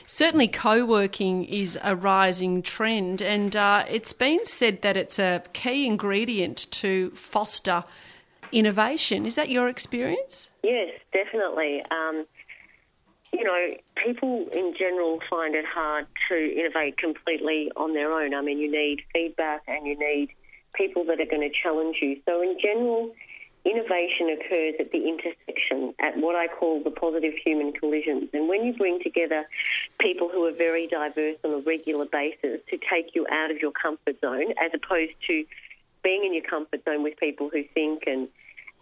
[0.06, 5.42] Certainly, co working is a rising trend, and uh, it's been said that it's a
[5.54, 7.84] key ingredient to foster
[8.54, 9.26] innovation.
[9.26, 10.50] Is that your experience?
[10.64, 11.82] Yes, definitely.
[11.92, 12.26] Um,
[13.34, 18.34] you know, people in general find it hard to innovate completely on their own.
[18.34, 20.30] I mean, you need feedback and you need
[20.76, 22.22] people that are going to challenge you.
[22.26, 23.12] So, in general,
[23.66, 28.30] innovation occurs at the intersection, at what I call the positive human collisions.
[28.34, 29.46] And when you bring together
[30.00, 33.72] people who are very diverse on a regular basis to take you out of your
[33.72, 35.46] comfort zone, as opposed to
[36.04, 38.28] being in your comfort zone with people who think and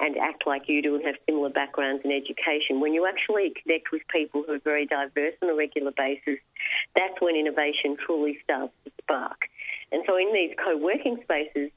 [0.02, 2.80] and act like you do and have similar backgrounds in education.
[2.80, 6.40] When you actually connect with people who are very diverse on a regular basis,
[6.96, 9.38] that's when innovation truly starts to spark.
[9.92, 11.70] And so, in these co working spaces,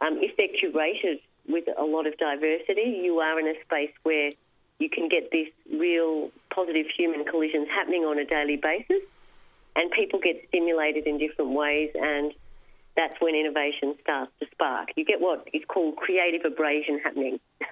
[0.00, 4.30] um, if they're curated with a lot of diversity, you are in a space where
[4.78, 9.02] you can get this real positive human collisions happening on a daily basis,
[9.74, 12.32] and people get stimulated in different ways, and
[12.96, 14.88] that's when innovation starts to spark.
[14.96, 17.38] You get what is called creative abrasion happening.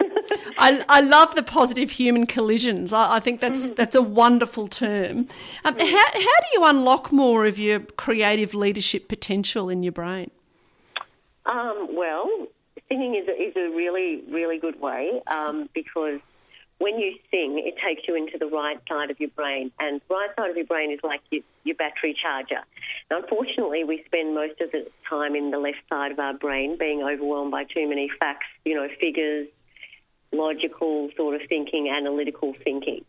[0.59, 2.93] I, I love the positive human collisions.
[2.93, 5.29] I, I think that's that's a wonderful term.
[5.65, 10.31] Um, how, how do you unlock more of your creative leadership potential in your brain?
[11.47, 12.29] Um, well,
[12.89, 16.21] singing is a, is a really, really good way um, because
[16.85, 20.29] when you sing, it takes you into the right side of your brain, and right
[20.37, 22.61] side of your brain is like your, your battery charger.
[23.11, 26.77] Now, unfortunately, we spend most of the time in the left side of our brain
[26.79, 29.49] being overwhelmed by too many facts, you know, figures,
[30.31, 33.03] logical sort of thinking, analytical thinking.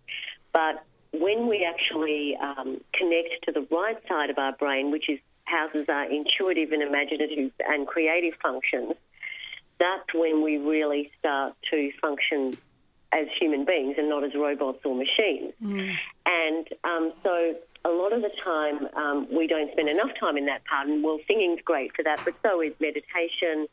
[0.53, 5.19] But when we actually um, connect to the right side of our brain, which is
[5.43, 8.93] houses our intuitive and imaginative and creative functions,
[9.79, 12.57] that's when we really start to function
[13.15, 15.53] as human beings and not as robots or machines.
[16.25, 20.45] And um, so a lot of the time um, we don't spend enough time in
[20.47, 20.87] that part.
[20.87, 23.67] And well, singing's great for that, but so is meditation,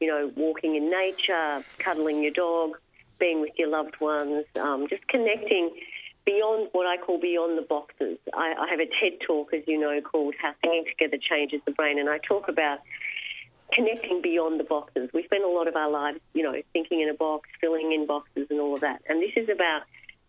[0.00, 2.78] you know, walking in nature, cuddling your dog,
[3.18, 5.70] being with your loved ones, um, just connecting
[6.24, 8.18] beyond what I call beyond the boxes.
[8.34, 11.72] I, I have a TED talk, as you know, called How Singing Together Changes the
[11.72, 12.80] Brain, and I talk about
[13.72, 15.10] connecting beyond the boxes.
[15.12, 18.06] We spend a lot of our lives, you know, thinking in a box, filling in
[18.06, 19.02] boxes, and all of that.
[19.08, 19.82] And this is about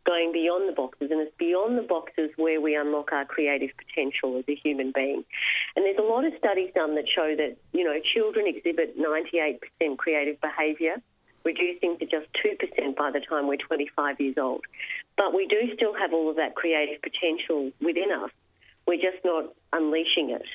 [0.05, 4.37] going beyond the boxes, and it's beyond the boxes where we unlock our creative potential
[4.37, 5.23] as a human being.
[5.75, 9.97] And there's a lot of studies done that show that, you know, children exhibit 98%
[9.97, 10.95] creative behaviour,
[11.43, 14.61] reducing to just 2% by the time we're 25 years old.
[15.15, 18.31] But we do still have all of that creative potential within us.
[18.87, 20.45] We're just not unleashing it.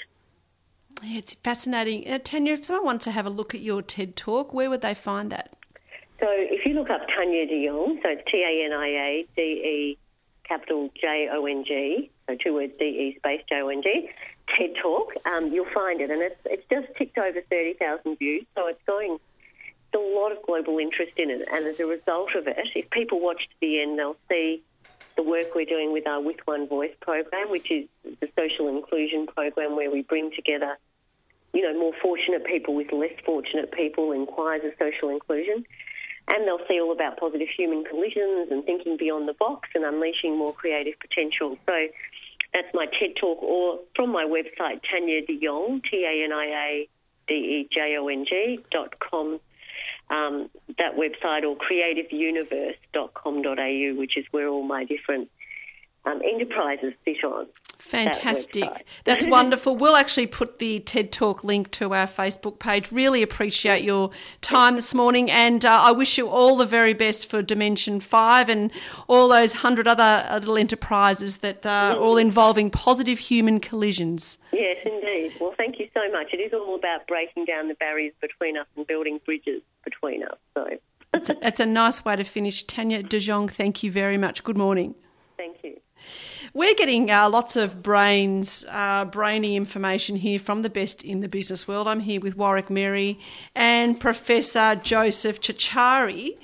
[1.06, 2.10] It's fascinating.
[2.10, 4.80] Uh, Tania, if someone wants to have a look at your TED talk, where would
[4.80, 5.50] they find that?
[6.20, 9.26] So if you look up Tania De Jong, so it's T A N I A
[9.36, 9.98] D E
[10.44, 14.08] capital J O N G, so two words D E space J O N G,
[14.56, 18.44] TED Talk, um, you'll find it, and it's it's just ticked over thirty thousand views,
[18.54, 19.18] so it's going.
[19.92, 23.20] A lot of global interest in it, and as a result of it, if people
[23.20, 24.60] watch to the end, they'll see
[25.14, 29.28] the work we're doing with our With One Voice program, which is the social inclusion
[29.28, 30.76] program where we bring together,
[31.54, 35.64] you know, more fortunate people with less fortunate people in choirs of social inclusion.
[36.28, 40.36] And they'll see all about positive human collisions and thinking beyond the box and unleashing
[40.36, 41.56] more creative potential.
[41.66, 41.86] So
[42.52, 46.46] that's my TED Talk, or from my website, Tania De Jong, T A N I
[46.46, 46.88] A
[47.28, 49.38] D E J O N G dot com.
[50.10, 55.30] Um, that website or creativeuniverse.com.au, which is where all my different
[56.06, 57.46] um, enterprises sit on.
[57.78, 58.64] Fantastic.
[58.64, 58.82] website.
[59.04, 59.76] That's wonderful.
[59.76, 62.90] We'll actually put the TED Talk link to our Facebook page.
[62.90, 67.28] Really appreciate your time this morning, and uh, I wish you all the very best
[67.28, 68.70] for Dimension 5 and
[69.06, 74.38] all those hundred other uh, little enterprises that are all involving positive human collisions.
[74.52, 75.32] Yes, indeed.
[75.38, 76.32] Well, thank you so much.
[76.32, 80.36] It is all about breaking down the barriers between us and building bridges between us.
[80.54, 80.68] So,
[81.12, 82.62] That's a, that's a nice way to finish.
[82.62, 84.42] Tania De Jong, thank you very much.
[84.42, 84.94] Good morning.
[86.52, 91.28] We're getting uh, lots of brains, uh, brainy information here from the best in the
[91.28, 91.88] business world.
[91.88, 93.18] I'm here with Warwick Merry
[93.54, 96.36] and Professor Joseph Ciorciari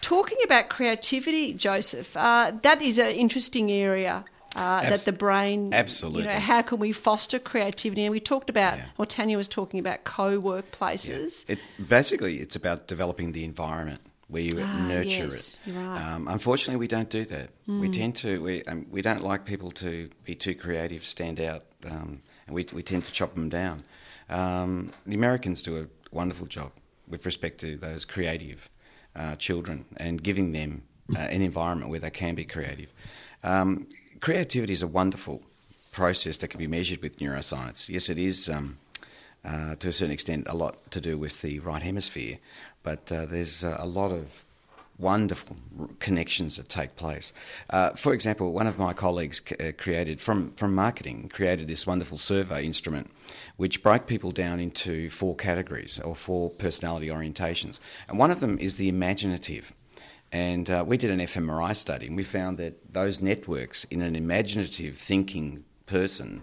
[0.00, 2.16] talking about creativity, Joseph.
[2.16, 4.24] Uh, that is an interesting area.
[4.54, 6.22] Uh, that the brain, absolutely.
[6.22, 8.04] You know, how can we foster creativity?
[8.04, 8.86] And we talked about, Yeah.
[8.96, 11.44] or Tania was talking about co-workplaces.
[11.46, 15.72] It, basically, it's about developing the environment where you Ah, nurture yes, it.
[15.72, 16.00] right.
[16.02, 16.14] Hmm.
[16.14, 17.50] Um, unfortunately, we don't do that.
[17.66, 21.64] We tend to we um, we don't like people to be too creative, stand out,
[21.84, 23.84] um, and we we tend to chop them down.
[24.28, 26.72] Um, the Americans do a wonderful job
[27.08, 28.68] with respect to those creative
[29.14, 30.82] uh, children and giving them
[31.14, 32.92] uh, an environment where they can be creative.
[33.44, 33.86] Um,
[34.20, 35.42] creativity is a wonderful
[35.92, 37.88] process that can be measured with neuroscience.
[37.88, 38.48] Yes, it is.
[38.48, 38.78] Um,
[39.44, 42.38] uh, to a certain extent, a lot to do with the right hemisphere,
[42.86, 44.44] but uh, there's uh, a lot of
[44.96, 45.56] wonderful
[45.98, 47.32] connections that take place.
[47.68, 51.84] Uh, for example, one of my colleagues c- uh, created from from marketing created this
[51.84, 53.10] wonderful survey instrument,
[53.56, 58.56] which broke people down into four categories or four personality orientations, and one of them
[58.60, 59.74] is the imaginative.
[60.30, 64.14] And uh, we did an fMRI study, and we found that those networks in an
[64.14, 66.42] imaginative thinking person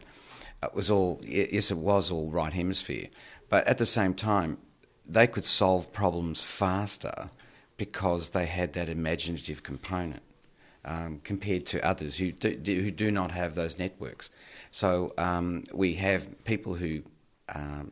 [0.62, 3.08] it was all yes, it was all right hemisphere,
[3.50, 4.58] but at the same time,
[5.08, 7.30] they could solve problems faster
[7.78, 10.24] because they had that imaginative component
[10.86, 14.30] um, compared to others who do, who do not have those networks.
[14.72, 17.04] So um, we have people who.
[17.54, 17.92] Um,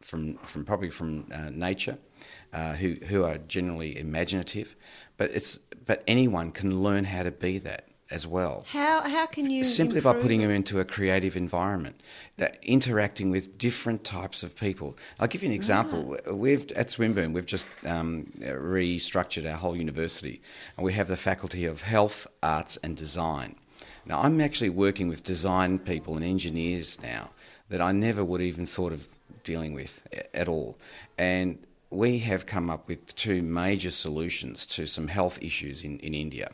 [0.00, 1.96] from, from probably from uh, nature,
[2.52, 4.74] uh, who who are generally imaginative,
[5.16, 9.50] but it's but anyone can learn how to be that as well How how can
[9.50, 12.00] you simply by putting them into a creative environment,
[12.36, 14.96] that interacting with different types of people.
[15.18, 16.16] I'll give you an example.
[16.26, 16.32] Ah.
[16.32, 20.40] We've at Swinburne, we've just um, restructured our whole university,
[20.76, 23.56] and we have the Faculty of Health, Arts, and Design.
[24.04, 27.30] Now, I'm actually working with design people and engineers now
[27.68, 29.08] that I never would even thought of
[29.44, 30.76] dealing with at all,
[31.18, 31.58] and
[31.90, 36.50] we have come up with two major solutions to some health issues in, in India.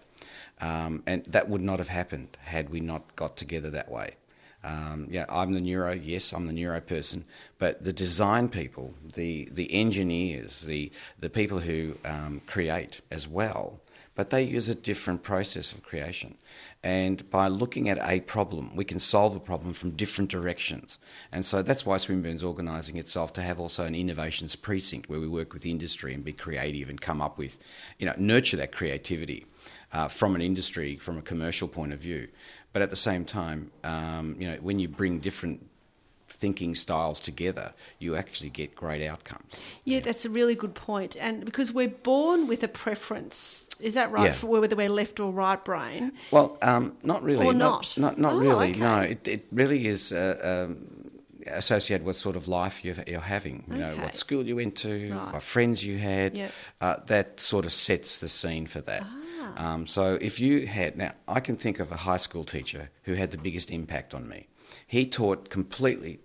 [0.60, 4.16] Um, and that would not have happened had we not got together that way.
[4.64, 5.92] Um, yeah, I'm the neuro.
[5.92, 7.24] Yes, I'm the neuro person.
[7.58, 13.80] But the design people, the the engineers, the the people who um, create as well,
[14.16, 16.36] but they use a different process of creation.
[16.82, 20.98] And by looking at a problem, we can solve a problem from different directions.
[21.32, 25.28] And so that's why Swinburne's organising itself to have also an innovations precinct where we
[25.28, 27.58] work with industry and be creative and come up with,
[27.98, 29.46] you know, nurture that creativity
[29.92, 32.28] uh, from an industry, from a commercial point of view.
[32.72, 35.66] But at the same time, um, you know, when you bring different
[36.28, 39.58] thinking styles together, you actually get great outcomes.
[39.84, 41.16] Yeah, that's a really good point.
[41.18, 44.26] And because we're born with a preference, is that right?
[44.26, 44.32] Yeah.
[44.32, 46.12] For whether we're left or right brain.
[46.30, 47.44] Well, um, not really.
[47.46, 47.96] Or not.
[47.96, 48.16] not?
[48.16, 48.70] Not, not Oh, really.
[48.70, 48.78] okay.
[48.80, 51.10] No, it, it really is uh, um,
[51.46, 53.64] associated with sort of life you're, you're having.
[53.70, 54.02] You know, Okay.
[54.02, 55.32] what school you went to, Right.
[55.32, 56.36] what friends you had.
[56.36, 56.52] Yep.
[56.80, 59.02] Uh, that sort of sets the scene for that.
[59.04, 59.17] Ah.
[59.56, 63.14] Um, so if you had now, I can think of a high school teacher who
[63.14, 64.48] had the biggest impact on me.
[64.86, 66.20] He taught completely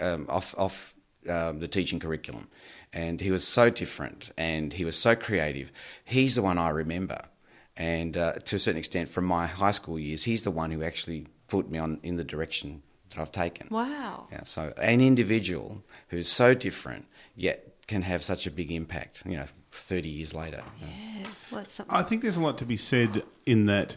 [0.00, 0.94] um, off off
[1.28, 2.48] um, the teaching curriculum,
[2.92, 5.72] and he was so different, and he was so creative.
[6.04, 7.22] He's the one I remember,
[7.76, 10.82] and uh, to a certain extent, from my high school years, he's the one who
[10.82, 13.68] actually put me on in the direction that I've taken.
[13.70, 14.28] Wow.
[14.30, 19.22] Yeah, so an individual who's so different yet can have such a big impact.
[19.26, 20.62] You know, thirty years later.
[21.50, 21.94] Well, something.
[21.94, 23.96] I think there's a lot to be said in that.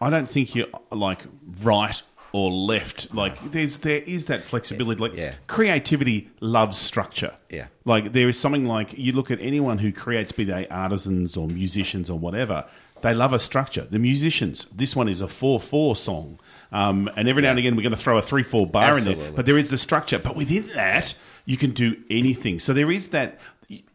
[0.00, 1.20] I don't think you're like
[1.62, 2.00] right
[2.32, 3.14] or left.
[3.14, 5.00] Like there's there is that flexibility.
[5.00, 5.34] Like Yeah.
[5.46, 7.34] creativity loves structure.
[7.50, 7.66] Yeah.
[7.84, 11.46] Like there is something like you look at anyone who creates, be they artisans or
[11.46, 12.64] musicians or whatever.
[13.02, 13.82] They love a structure.
[13.82, 16.38] The musicians, this one is a four-four song,
[16.70, 19.14] um, and every now and again we're going to throw a three-four bar in there.
[19.14, 19.36] Absolutely.
[19.36, 20.20] But there is the structure.
[20.20, 21.12] But within that,
[21.44, 22.58] you can do anything.
[22.58, 23.38] So there is that.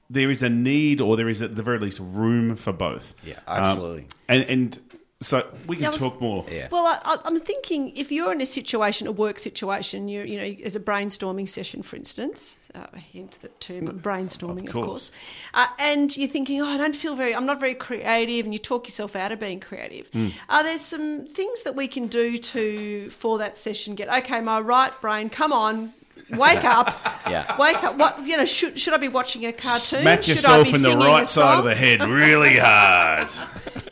[0.09, 3.13] There is a need, or there is at the very least room for both.
[3.25, 4.05] Yeah, Um, absolutely.
[4.29, 4.79] and and
[5.19, 6.45] so we can Yeah, was- talk more.
[6.49, 6.69] Yeah.
[6.71, 10.37] Well, I, I- I'm thinking if you're in a situation, a work situation, you you
[10.37, 14.85] know, as a brainstorming session, for instance, uh, hence the term brainstorming, of course.
[14.85, 15.11] course,
[15.53, 18.59] uh, and you're thinking, oh, I don't feel very, I'm not very creative, and you
[18.59, 20.09] talk yourself out of being creative.
[20.47, 23.95] Are there some things that we can do to for that session?
[23.95, 25.91] Get okay, my right brain, come on.
[26.37, 26.99] Wake up!
[27.29, 27.55] Yeah.
[27.57, 27.95] Wake up!
[27.97, 28.45] What you know?
[28.45, 30.01] Should should I be watching a cartoon?
[30.01, 33.29] Smack should I yourself be in the right side of the head really hard.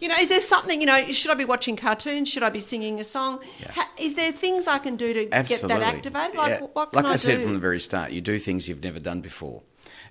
[0.01, 2.27] You know, is there something, you know, should I be watching cartoons?
[2.27, 3.39] Should I be singing a song?
[3.71, 5.67] Ha- is there things I can do to Absolutely.
[5.69, 6.35] get that activated?
[6.35, 6.67] Like, Yeah.
[6.73, 8.99] what can like I, I, said from the very start, you do things you've never
[8.99, 9.63] done before.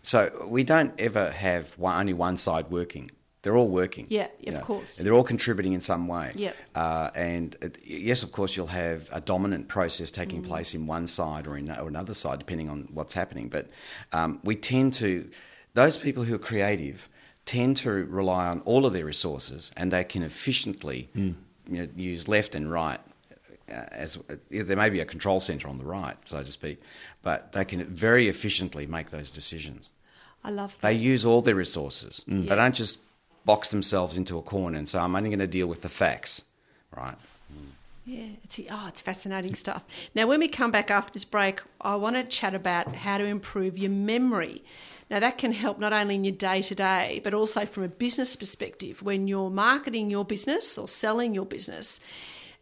[0.02, 3.10] So we don't ever have one, only one side working.
[3.44, 4.06] They're all working.
[4.08, 4.60] Yeah, you of know.
[4.64, 4.96] course.
[4.96, 6.32] They're all contributing in some way.
[6.34, 6.56] Yep.
[6.74, 10.46] Uh, and it, yes, of course, you'll have a dominant process taking Mm.
[10.48, 13.48] place in one side or in or another side, depending on what's happening.
[13.48, 13.68] But
[14.12, 15.28] um, we tend to,
[15.74, 17.08] those people who are creative
[17.44, 21.34] tend to rely on all of their resources, and they can efficiently Mm.
[21.70, 23.00] you know, use left and right
[23.68, 23.72] uh,
[24.04, 24.18] as
[24.50, 26.80] there may be a control center on the right, so to speak,
[27.22, 29.90] but they can very efficiently make those decisions.
[30.46, 30.88] I love that.
[30.88, 32.22] They use all their resources.
[32.28, 33.00] They don't just
[33.44, 36.42] box themselves into a corner and say, "I'm only going to deal with the facts."
[36.94, 37.16] Right?
[38.06, 39.82] Yeah, it's, oh, it's fascinating stuff.
[40.14, 43.24] Now, when we come back after this break, I want to chat about how to
[43.24, 44.62] improve your memory.
[45.10, 47.88] Now, that can help not only in your day to day, but also from a
[47.88, 49.02] business perspective.
[49.02, 51.98] When you're marketing your business or selling your business,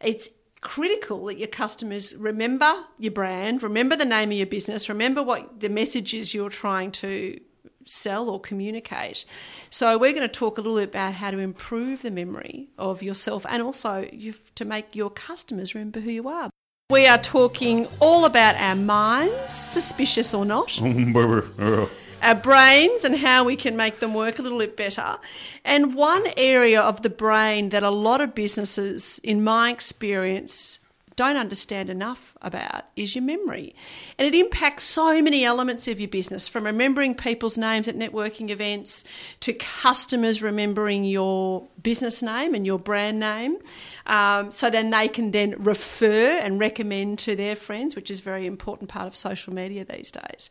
[0.01, 0.28] it's
[0.61, 5.59] critical that your customers remember your brand, remember the name of your business, remember what
[5.59, 7.41] the messages you're trying to
[7.87, 9.24] sell or communicate.
[9.70, 13.03] So we're going to talk a little bit about how to improve the memory of
[13.03, 14.09] yourself and also
[14.55, 16.51] to make your customers remember who you are.
[16.91, 20.78] We are talking all about our minds, suspicious or not,
[22.22, 25.18] our brains and how we can make them work a little bit better.
[25.64, 30.78] And one area of the brain that a lot of businesses, in my experience,
[31.16, 33.74] don't understand enough about is your memory.
[34.18, 38.50] And it impacts so many elements of your business from remembering people's names at networking
[38.50, 39.04] events
[39.40, 43.58] to customers remembering your business name and your brand name.
[44.06, 48.22] Um, so then they can then refer and recommend to their friends, which is a
[48.22, 50.50] very important part of social media these days.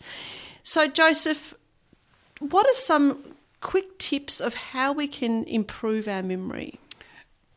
[0.64, 1.56] So, Joseph,
[2.40, 3.24] what are some
[3.62, 6.80] quick tips of how we can improve our memory?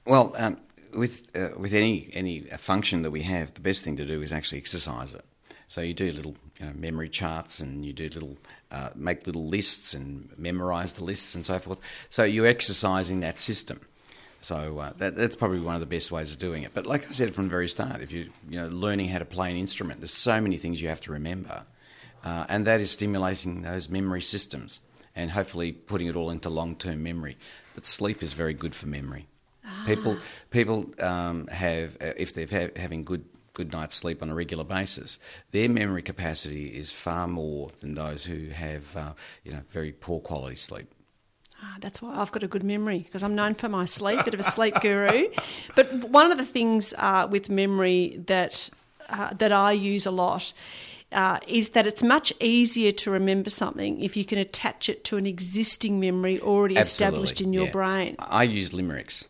[0.07, 0.59] Well, um,
[0.95, 4.33] with uh, with any any function that we have, the best thing to do is
[4.33, 5.25] actually exercise it.
[5.69, 8.37] So you do little you know, memory charts, and you do little
[8.71, 11.79] uh, make little lists and memorize the lists and so forth.
[12.11, 13.81] So you're exercising that system.
[14.41, 16.75] So uh, that, that's probably one of the best ways of doing it.
[16.75, 19.25] But like I said from the very start, if you you know learning how to
[19.25, 21.63] play an instrument, there's so many things you have to remember,
[22.25, 24.81] uh, and that is stimulating those memory systems
[25.17, 27.37] and hopefully putting it all into long-term memory.
[27.75, 29.29] But sleep is very good for memory.
[29.87, 30.19] People
[30.51, 34.65] people um, have uh, if they're ha- having good good night's sleep on a regular
[34.65, 35.19] basis,
[35.53, 39.13] their memory capacity is far more than those who have uh,
[39.45, 40.93] you know very poor quality sleep.
[41.63, 44.35] Ah, that's why I've got a good memory because I'm known for my sleep, bit
[44.35, 45.29] of a sleep guru.
[45.75, 48.69] But one of the things uh, with memory that
[49.09, 50.53] uh, that I use a lot
[51.13, 55.17] uh, is that it's much easier to remember something if you can attach it to
[55.17, 57.71] an existing memory already established in your yeah.
[57.71, 58.17] brain.
[58.19, 59.27] I use limericks.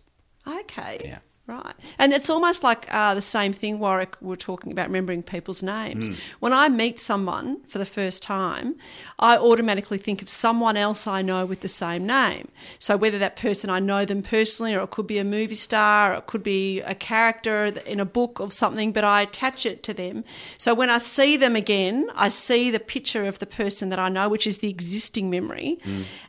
[0.46, 1.00] Okay.
[1.04, 1.18] Yeah.
[1.46, 1.74] Right.
[1.98, 6.08] And it's almost like uh, the same thing, Warwick, we're talking about remembering people's names.
[6.40, 8.76] When I meet someone for the first time,
[9.18, 12.48] I automatically think of someone else I know with the same name.
[12.78, 16.14] So whether that person I know them personally, or it could be a movie star,
[16.14, 19.82] or it could be a character in a book or something, but I attach it
[19.82, 20.24] to them.
[20.56, 24.08] So when I see them again, I see the picture of the person that I
[24.08, 25.78] know, which is the existing memory,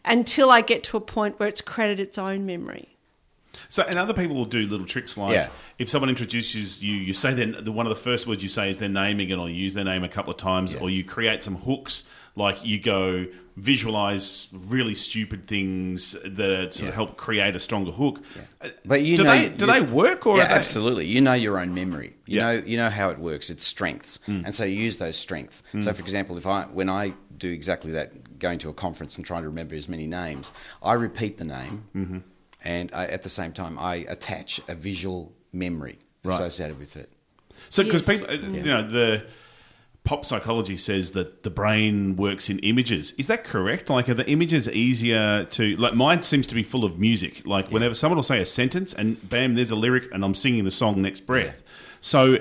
[0.04, 2.95] until I get to a point where it's credited its own memory.
[3.70, 5.50] So, and other people will do little tricks like Yeah.
[5.80, 8.70] if someone introduces you, you say then the one of the first words you say
[8.70, 10.80] is their name again, or you use their name a couple of times, Yeah.
[10.82, 12.04] or you create some hooks
[12.36, 13.26] like you go
[13.58, 16.90] visualize really stupid things that sort Yeah.
[16.90, 18.22] of help create a stronger hook.
[18.86, 21.08] But you do know, they do they work or yeah, they, absolutely.
[21.08, 22.14] You know your own memory.
[22.26, 22.44] You Yeah.
[22.44, 23.50] know you know how it works.
[23.50, 24.42] It's strengths, hmm.
[24.46, 25.64] and so you use those strengths.
[25.72, 25.82] Hmm.
[25.82, 29.26] So, for example, if I when I do exactly that, going to a conference and
[29.26, 30.52] trying to remember as many names,
[30.84, 32.18] I repeat the name, mm-hmm.
[32.66, 36.34] And I, at the same time I attach a visual memory Right.
[36.36, 37.10] associated with it.
[37.70, 38.20] So, because Yes.
[38.26, 39.24] people, uh, you know, the
[40.04, 43.14] pop psychology says that the brain works in images.
[43.18, 43.90] Is that correct?
[43.90, 45.96] Like, are the images easier to like?
[45.96, 47.42] Mine seems to be full of music.
[47.46, 50.64] Like, whenever someone will say a sentence, and bam, there's a lyric, and I'm singing
[50.64, 51.64] the song next breath.
[52.02, 52.38] So,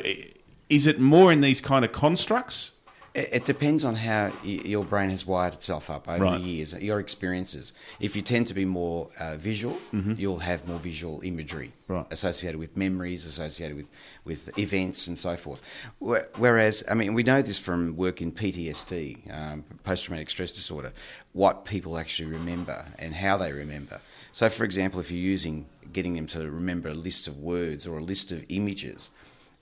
[0.68, 2.72] is it more in these kind of constructs?
[3.14, 6.40] It, it depends on how y- your brain has wired itself up over Right.
[6.40, 7.72] the years, your experiences.
[8.00, 11.92] If you tend to be more uh, visual, you'll have more visual imagery Mm-hmm.
[11.92, 12.06] Right.
[12.10, 13.86] associated with memories, associated with,
[14.24, 15.60] with events, and so forth.
[16.00, 20.92] Whereas, I mean, we know this from work in PTSD, um, post traumatic stress disorder,
[21.32, 24.00] what people actually remember and how they remember.
[24.32, 27.98] So, for example, if you're using getting them to remember a list of words or
[27.98, 29.10] a list of images,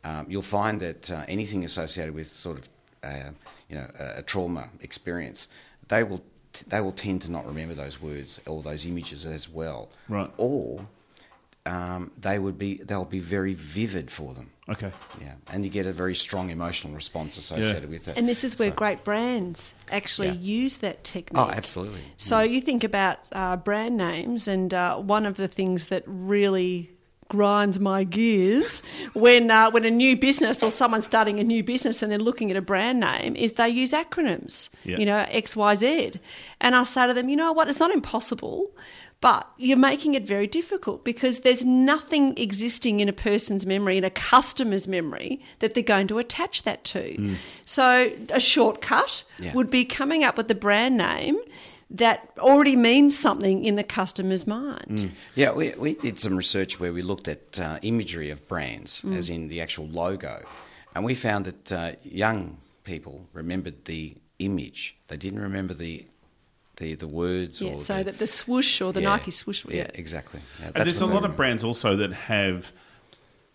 [0.04, 2.68] um, you'll find that uh, anything associated with sort of
[3.04, 3.30] uh,
[3.68, 5.48] you know a, a trauma experience,
[5.88, 6.22] they will
[6.66, 9.88] they will tend to not remember those words or those images as well.
[10.08, 10.30] Right.
[10.36, 10.82] Or
[11.64, 14.50] um, they would be they'll be very vivid for them.
[14.68, 14.90] Okay.
[15.20, 18.16] Yeah, and you get a very strong emotional response associated with it.
[18.16, 20.34] And this is where So- great brands actually Yeah.
[20.62, 21.40] use that technique.
[21.42, 22.00] Oh, absolutely.
[22.16, 26.90] So you think about uh, brand names, and uh, one of the things that really
[27.32, 28.82] grinds my gears
[29.14, 32.50] when uh, when a new business or someone's starting a new business and they're looking
[32.50, 34.68] at a brand name is they use acronyms.
[34.84, 34.98] Yeah.
[34.98, 36.12] You know, X, Y, Z,
[36.60, 37.68] and I say to them, you know what?
[37.70, 38.70] It's not impossible.
[39.22, 44.02] But you're making it very difficult because there's nothing existing in a person's memory, in
[44.02, 47.36] a customer's memory, that they're going to attach that to.
[47.64, 49.54] So a shortcut Yeah.
[49.54, 51.38] would be coming up with the brand name
[51.96, 55.12] that already means something in the customer's mind.
[55.34, 59.16] Yeah, we, we did some research where we looked at uh, imagery of brands, Mm.
[59.16, 60.44] as in the actual logo,
[60.94, 64.96] and we found that uh, young people remembered the image.
[65.08, 66.06] They didn't remember the
[66.78, 69.64] the, the words Yeah, or so the, that the swoosh or the yeah, Nike swoosh.
[69.68, 70.40] Yeah, exactly.
[70.58, 72.72] Yeah, And there's a what they lot of brands also that have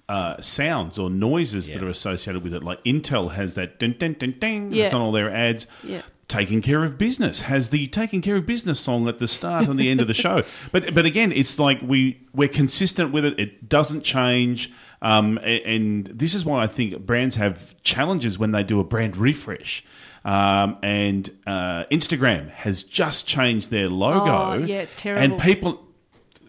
[0.08, 2.64] uh, sounds or noises that are associated with it.
[2.64, 4.72] Like Intel has that ding ding ding ding.
[4.72, 4.84] Yeah.
[4.84, 5.66] That's on all their ads.
[5.84, 6.02] Yeah.
[6.28, 9.80] Taking care of business has the taking care of business song at the start and
[9.80, 10.44] the end of the show.
[10.74, 13.40] But but again, it's like we we're consistent with it.
[13.40, 14.72] It doesn't change.
[15.02, 19.16] Um, and this is why I think brands have challenges when they do a brand
[19.16, 19.86] refresh.
[20.26, 24.26] Um, and uh, Instagram has just changed their logo.
[24.26, 25.24] Oh, yeah, it's terrible.
[25.36, 25.86] And people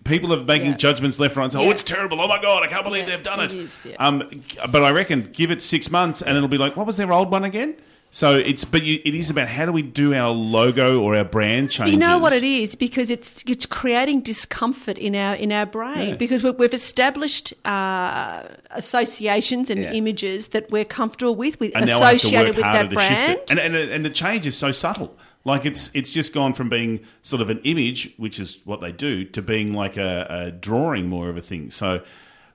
[0.02, 0.76] people are making Yeah.
[0.76, 2.20] judgments left, right, and say, "Oh, it's terrible!
[2.20, 3.94] Oh my god, I can't believe Yeah, they've done it." it is, yeah.
[4.00, 4.28] Um,
[4.70, 7.30] but I reckon give it six months, and it'll be like, "What was their old
[7.30, 7.76] one again?"
[8.10, 11.24] So it's, but you, it is about how do we do our logo or our
[11.24, 11.92] brand changes?
[11.92, 16.08] You know what it is because it's it's creating discomfort in our in our brain
[16.10, 16.14] Yeah.
[16.16, 19.92] because we we've established uh, associations and Yeah.
[19.92, 23.38] images that we're comfortable with, with And now I have to associated with that brand.
[23.50, 25.14] and, and and the change is so subtle.
[25.44, 28.92] Like it's it's just gone from being sort of an image, which is what they
[28.92, 31.70] do, to being like a, a drawing more of a thing.
[31.70, 32.02] So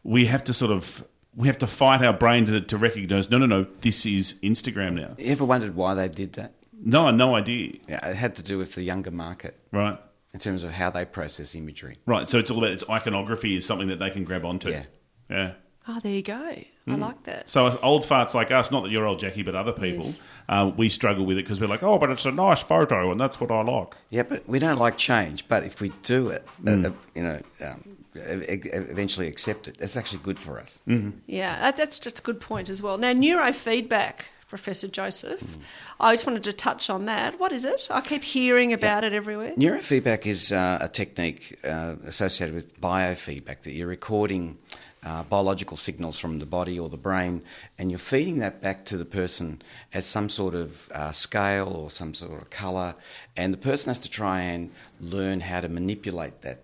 [0.04, 1.04] we have to sort of
[1.36, 3.30] we have to fight our brain to, to recognize.
[3.30, 3.64] No, no, no.
[3.82, 5.16] This is Instagram now.
[5.18, 6.54] You ever wondered why they did that?
[6.86, 7.78] No, no idea.
[7.88, 9.98] Yeah, it had to do with the younger market Right.
[10.34, 11.98] in terms of how they process imagery.
[12.06, 12.30] Right.
[12.30, 14.70] So it's all about its iconography is something that they can grab onto.
[14.70, 14.84] Yeah.
[15.30, 15.54] Yeah.
[15.88, 16.56] oh, there you go.
[16.86, 17.50] I like that.
[17.50, 20.22] So as old farts like us, not that you're old Jackie, but other people, Yes.
[20.50, 23.18] uh, we struggle with it because we're like, oh, but it's a nice photo and
[23.20, 23.94] that's what I like.
[24.10, 25.48] Yeah, but we don't like change.
[25.48, 26.84] But if we do it, Mm.
[26.84, 30.82] uh, uh, you know, um, eventually accept it, it's actually good for us.
[30.88, 31.14] Mm.
[31.28, 32.98] Yeah, that, that's just a good point as well.
[32.98, 35.62] Now, neurofeedback, Professor Joseph, Mm.
[36.00, 37.40] I just wanted to touch on that.
[37.40, 37.88] What is it?
[37.90, 39.54] I keep hearing about it everywhere.
[39.56, 44.58] Neurofeedback is uh, a technique uh, associated with biofeedback that you're recording
[45.06, 47.42] uh, biological signals from the body or the brain,
[47.78, 49.62] and you're feeding that back to the person
[49.94, 52.96] as some sort of uh, scale or some sort of colour,
[53.36, 56.64] and the person has to try and learn how to manipulate that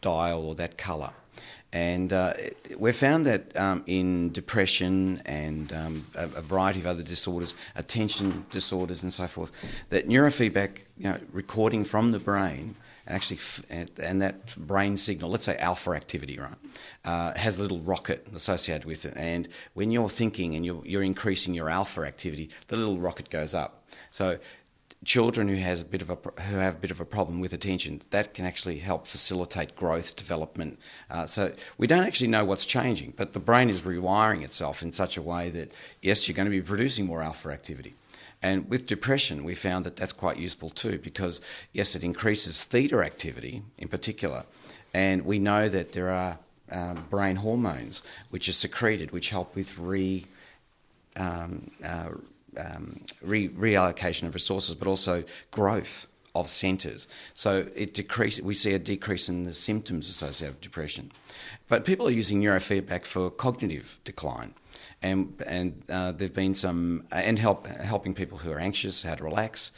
[0.00, 1.10] dial or that colour.
[1.72, 2.34] And uh,
[2.76, 8.44] we've found that um, in depression and um, a, a variety of other disorders, attention
[8.50, 9.52] disorders and so forth,
[9.90, 12.74] that neurofeedback, you know, recording from the brain
[13.06, 16.54] and actually, f- and, and that brain signal, let's say alpha activity, right,
[17.04, 19.14] uh, has a little rocket associated with it.
[19.16, 23.54] And when you're thinking and you're, you're increasing your alpha activity, the little rocket goes
[23.54, 23.84] up.
[24.10, 24.38] So
[25.04, 27.52] children who has a bit of a who have a bit of a problem with
[27.52, 30.78] attention, that can actually help facilitate growth, development.
[31.10, 34.92] Uh, so we don't actually know what's changing, but the brain is rewiring itself in
[34.92, 35.72] such a way that
[36.02, 37.94] yes, you're going to be producing more alpha activity.
[38.42, 41.40] And with depression, we found that that's quite useful too, because
[41.72, 44.44] yes, it increases theta activity in particular,
[44.92, 46.38] and we know that there are
[46.70, 50.26] um, brain hormones which are secreted, which help with re
[51.16, 52.10] um, uh,
[52.56, 57.08] um, re- reallocation of resources, but also growth of centres.
[57.34, 61.12] So it decrease, we see a decrease in the symptoms associated with depression.
[61.68, 64.54] But people are using neurofeedback for cognitive decline.
[65.02, 69.24] And, and uh, there've been some, and help, helping people who are anxious how to
[69.24, 69.72] relax.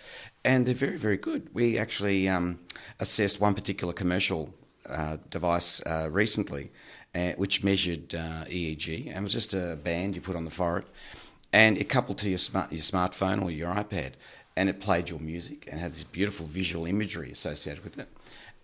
[0.44, 1.48] And they're very, very good.
[1.54, 2.58] We actually um,
[2.98, 4.52] assessed one particular commercial
[4.88, 6.72] uh, device uh, recently,
[7.14, 10.84] uh, which measured uh, EEG, and was just a band you put on the forehead
[11.52, 14.12] and it coupled to your smart your smartphone or your iPad,
[14.56, 18.08] and it played your music and had this beautiful visual imagery associated with it.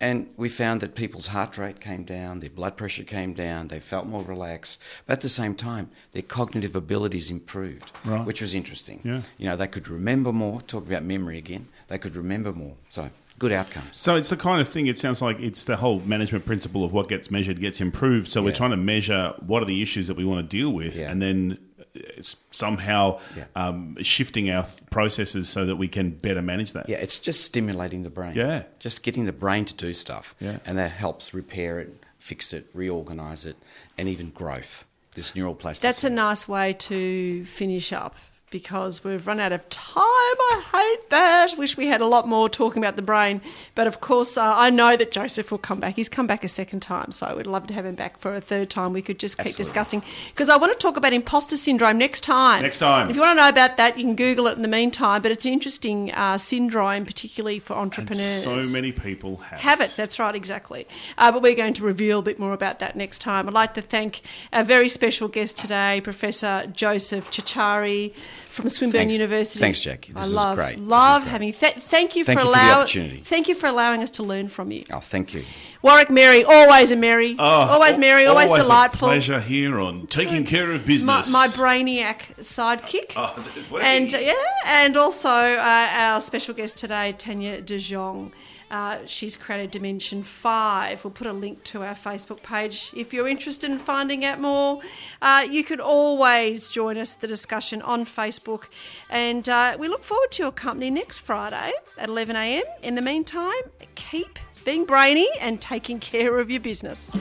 [0.01, 3.81] And we found that people's heart rate came down, their blood pressure came down, they
[3.81, 8.25] felt more relaxed, but at the same time, their cognitive abilities improved, Right.
[8.25, 9.01] which was interesting.
[9.03, 9.23] Yeah.
[9.37, 12.75] You know, they could remember more, talk about memory again, they could remember more.
[12.89, 13.09] So,
[13.39, 13.97] good outcomes.
[13.97, 14.87] So it's the kind of thing.
[14.87, 18.29] It sounds like it's the whole management principle of what gets measured gets improved.
[18.29, 20.95] So we're trying to measure what are the issues that we want to deal with,
[20.97, 21.09] Yeah.
[21.11, 21.57] and then
[21.93, 23.45] it's somehow Yeah.
[23.55, 26.87] um, shifting our th- processes so that we can better manage that.
[26.89, 28.33] Yeah, it's just stimulating the brain.
[28.35, 28.63] Yeah.
[28.79, 30.35] Just getting the brain to do stuff.
[30.39, 30.59] Yeah.
[30.65, 33.57] And that helps repair it, fix it, reorganize it,
[33.97, 34.85] and even growth.
[35.15, 35.87] This neural plasticity.
[35.87, 38.15] That's a nice way to finish up
[38.51, 39.95] because we've run out of time.
[39.97, 41.57] I hate that.
[41.57, 43.41] Wish we had a lot more talking about the brain.
[43.75, 45.95] But of course, uh, I know that Joseph will come back.
[45.95, 48.35] He's come back a second time, so I would love to have him back for
[48.35, 48.93] a third time.
[48.93, 49.63] We could just keep Absolutely.
[49.63, 52.63] discussing because I want to talk about imposter syndrome next time.
[52.63, 53.09] Next time.
[53.09, 55.21] If you want to know about that, you can Google it in the meantime.
[55.21, 59.81] But it's an interesting uh, syndrome, particularly for And entrepreneurs so many people have, have
[59.81, 59.93] it.
[59.95, 60.87] That's right, exactly.
[61.17, 63.47] Uh, but we're going to reveal a bit more about that next time.
[63.47, 64.21] I'd like to thank
[64.51, 68.13] our very special guest today, Professor Joseph Ciorciari
[68.49, 69.13] from Swinburne Thanks.
[69.13, 69.59] University.
[69.59, 70.13] Thanks, Jackie.
[70.13, 70.79] This I is love, great.
[70.79, 71.31] Love great.
[71.31, 71.53] having.
[71.53, 72.77] Th- thank you Thank for you for the allowing.
[72.81, 73.21] opportunity.
[73.23, 75.43] Thank you for allowing us to learn from you, Oh, thank you.
[75.81, 76.43] Warwick Merry.
[76.43, 77.35] Always a Merry.
[77.39, 78.25] Oh, always Merry.
[78.25, 79.07] Always, a delightful.
[79.07, 81.31] pleasure here on taking care of business.
[81.31, 83.13] my brainiac sidekick.
[83.15, 83.77] Oh.
[83.77, 84.33] And uh, yeah,
[84.65, 88.31] and also uh, our special guest today, Tania De Jong.
[88.71, 91.03] Uh, she's created Dimension 5.
[91.03, 94.81] We'll put a link to our Facebook page if you're interested in finding out more.
[95.21, 98.65] Uh, you could always join us the discussion on Facebook.
[99.09, 102.63] And uh, we look forward to your company next Friday at 11am.
[102.83, 103.61] In the meantime,
[103.95, 107.15] keep being brainy and taking care of your business.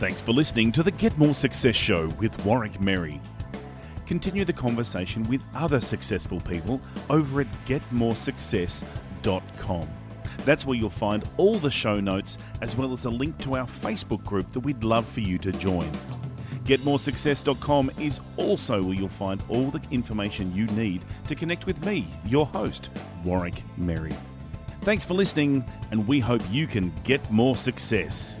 [0.00, 3.20] Thanks for listening to the Get More Success Show with Warwick Merry.
[4.06, 9.13] Continue the conversation with other successful people over at getmoresuccess.com.
[10.44, 13.66] That's where you'll find all the show notes as well as a link to our
[13.66, 15.90] Facebook group that we'd love for you to join.
[16.64, 22.06] GetMoreSuccess.com is also where you'll find all the information you need to connect with me,
[22.24, 22.90] your host,
[23.22, 24.14] Warwick Merry.
[24.82, 28.38] Thanks for listening, and we hope you can get more success.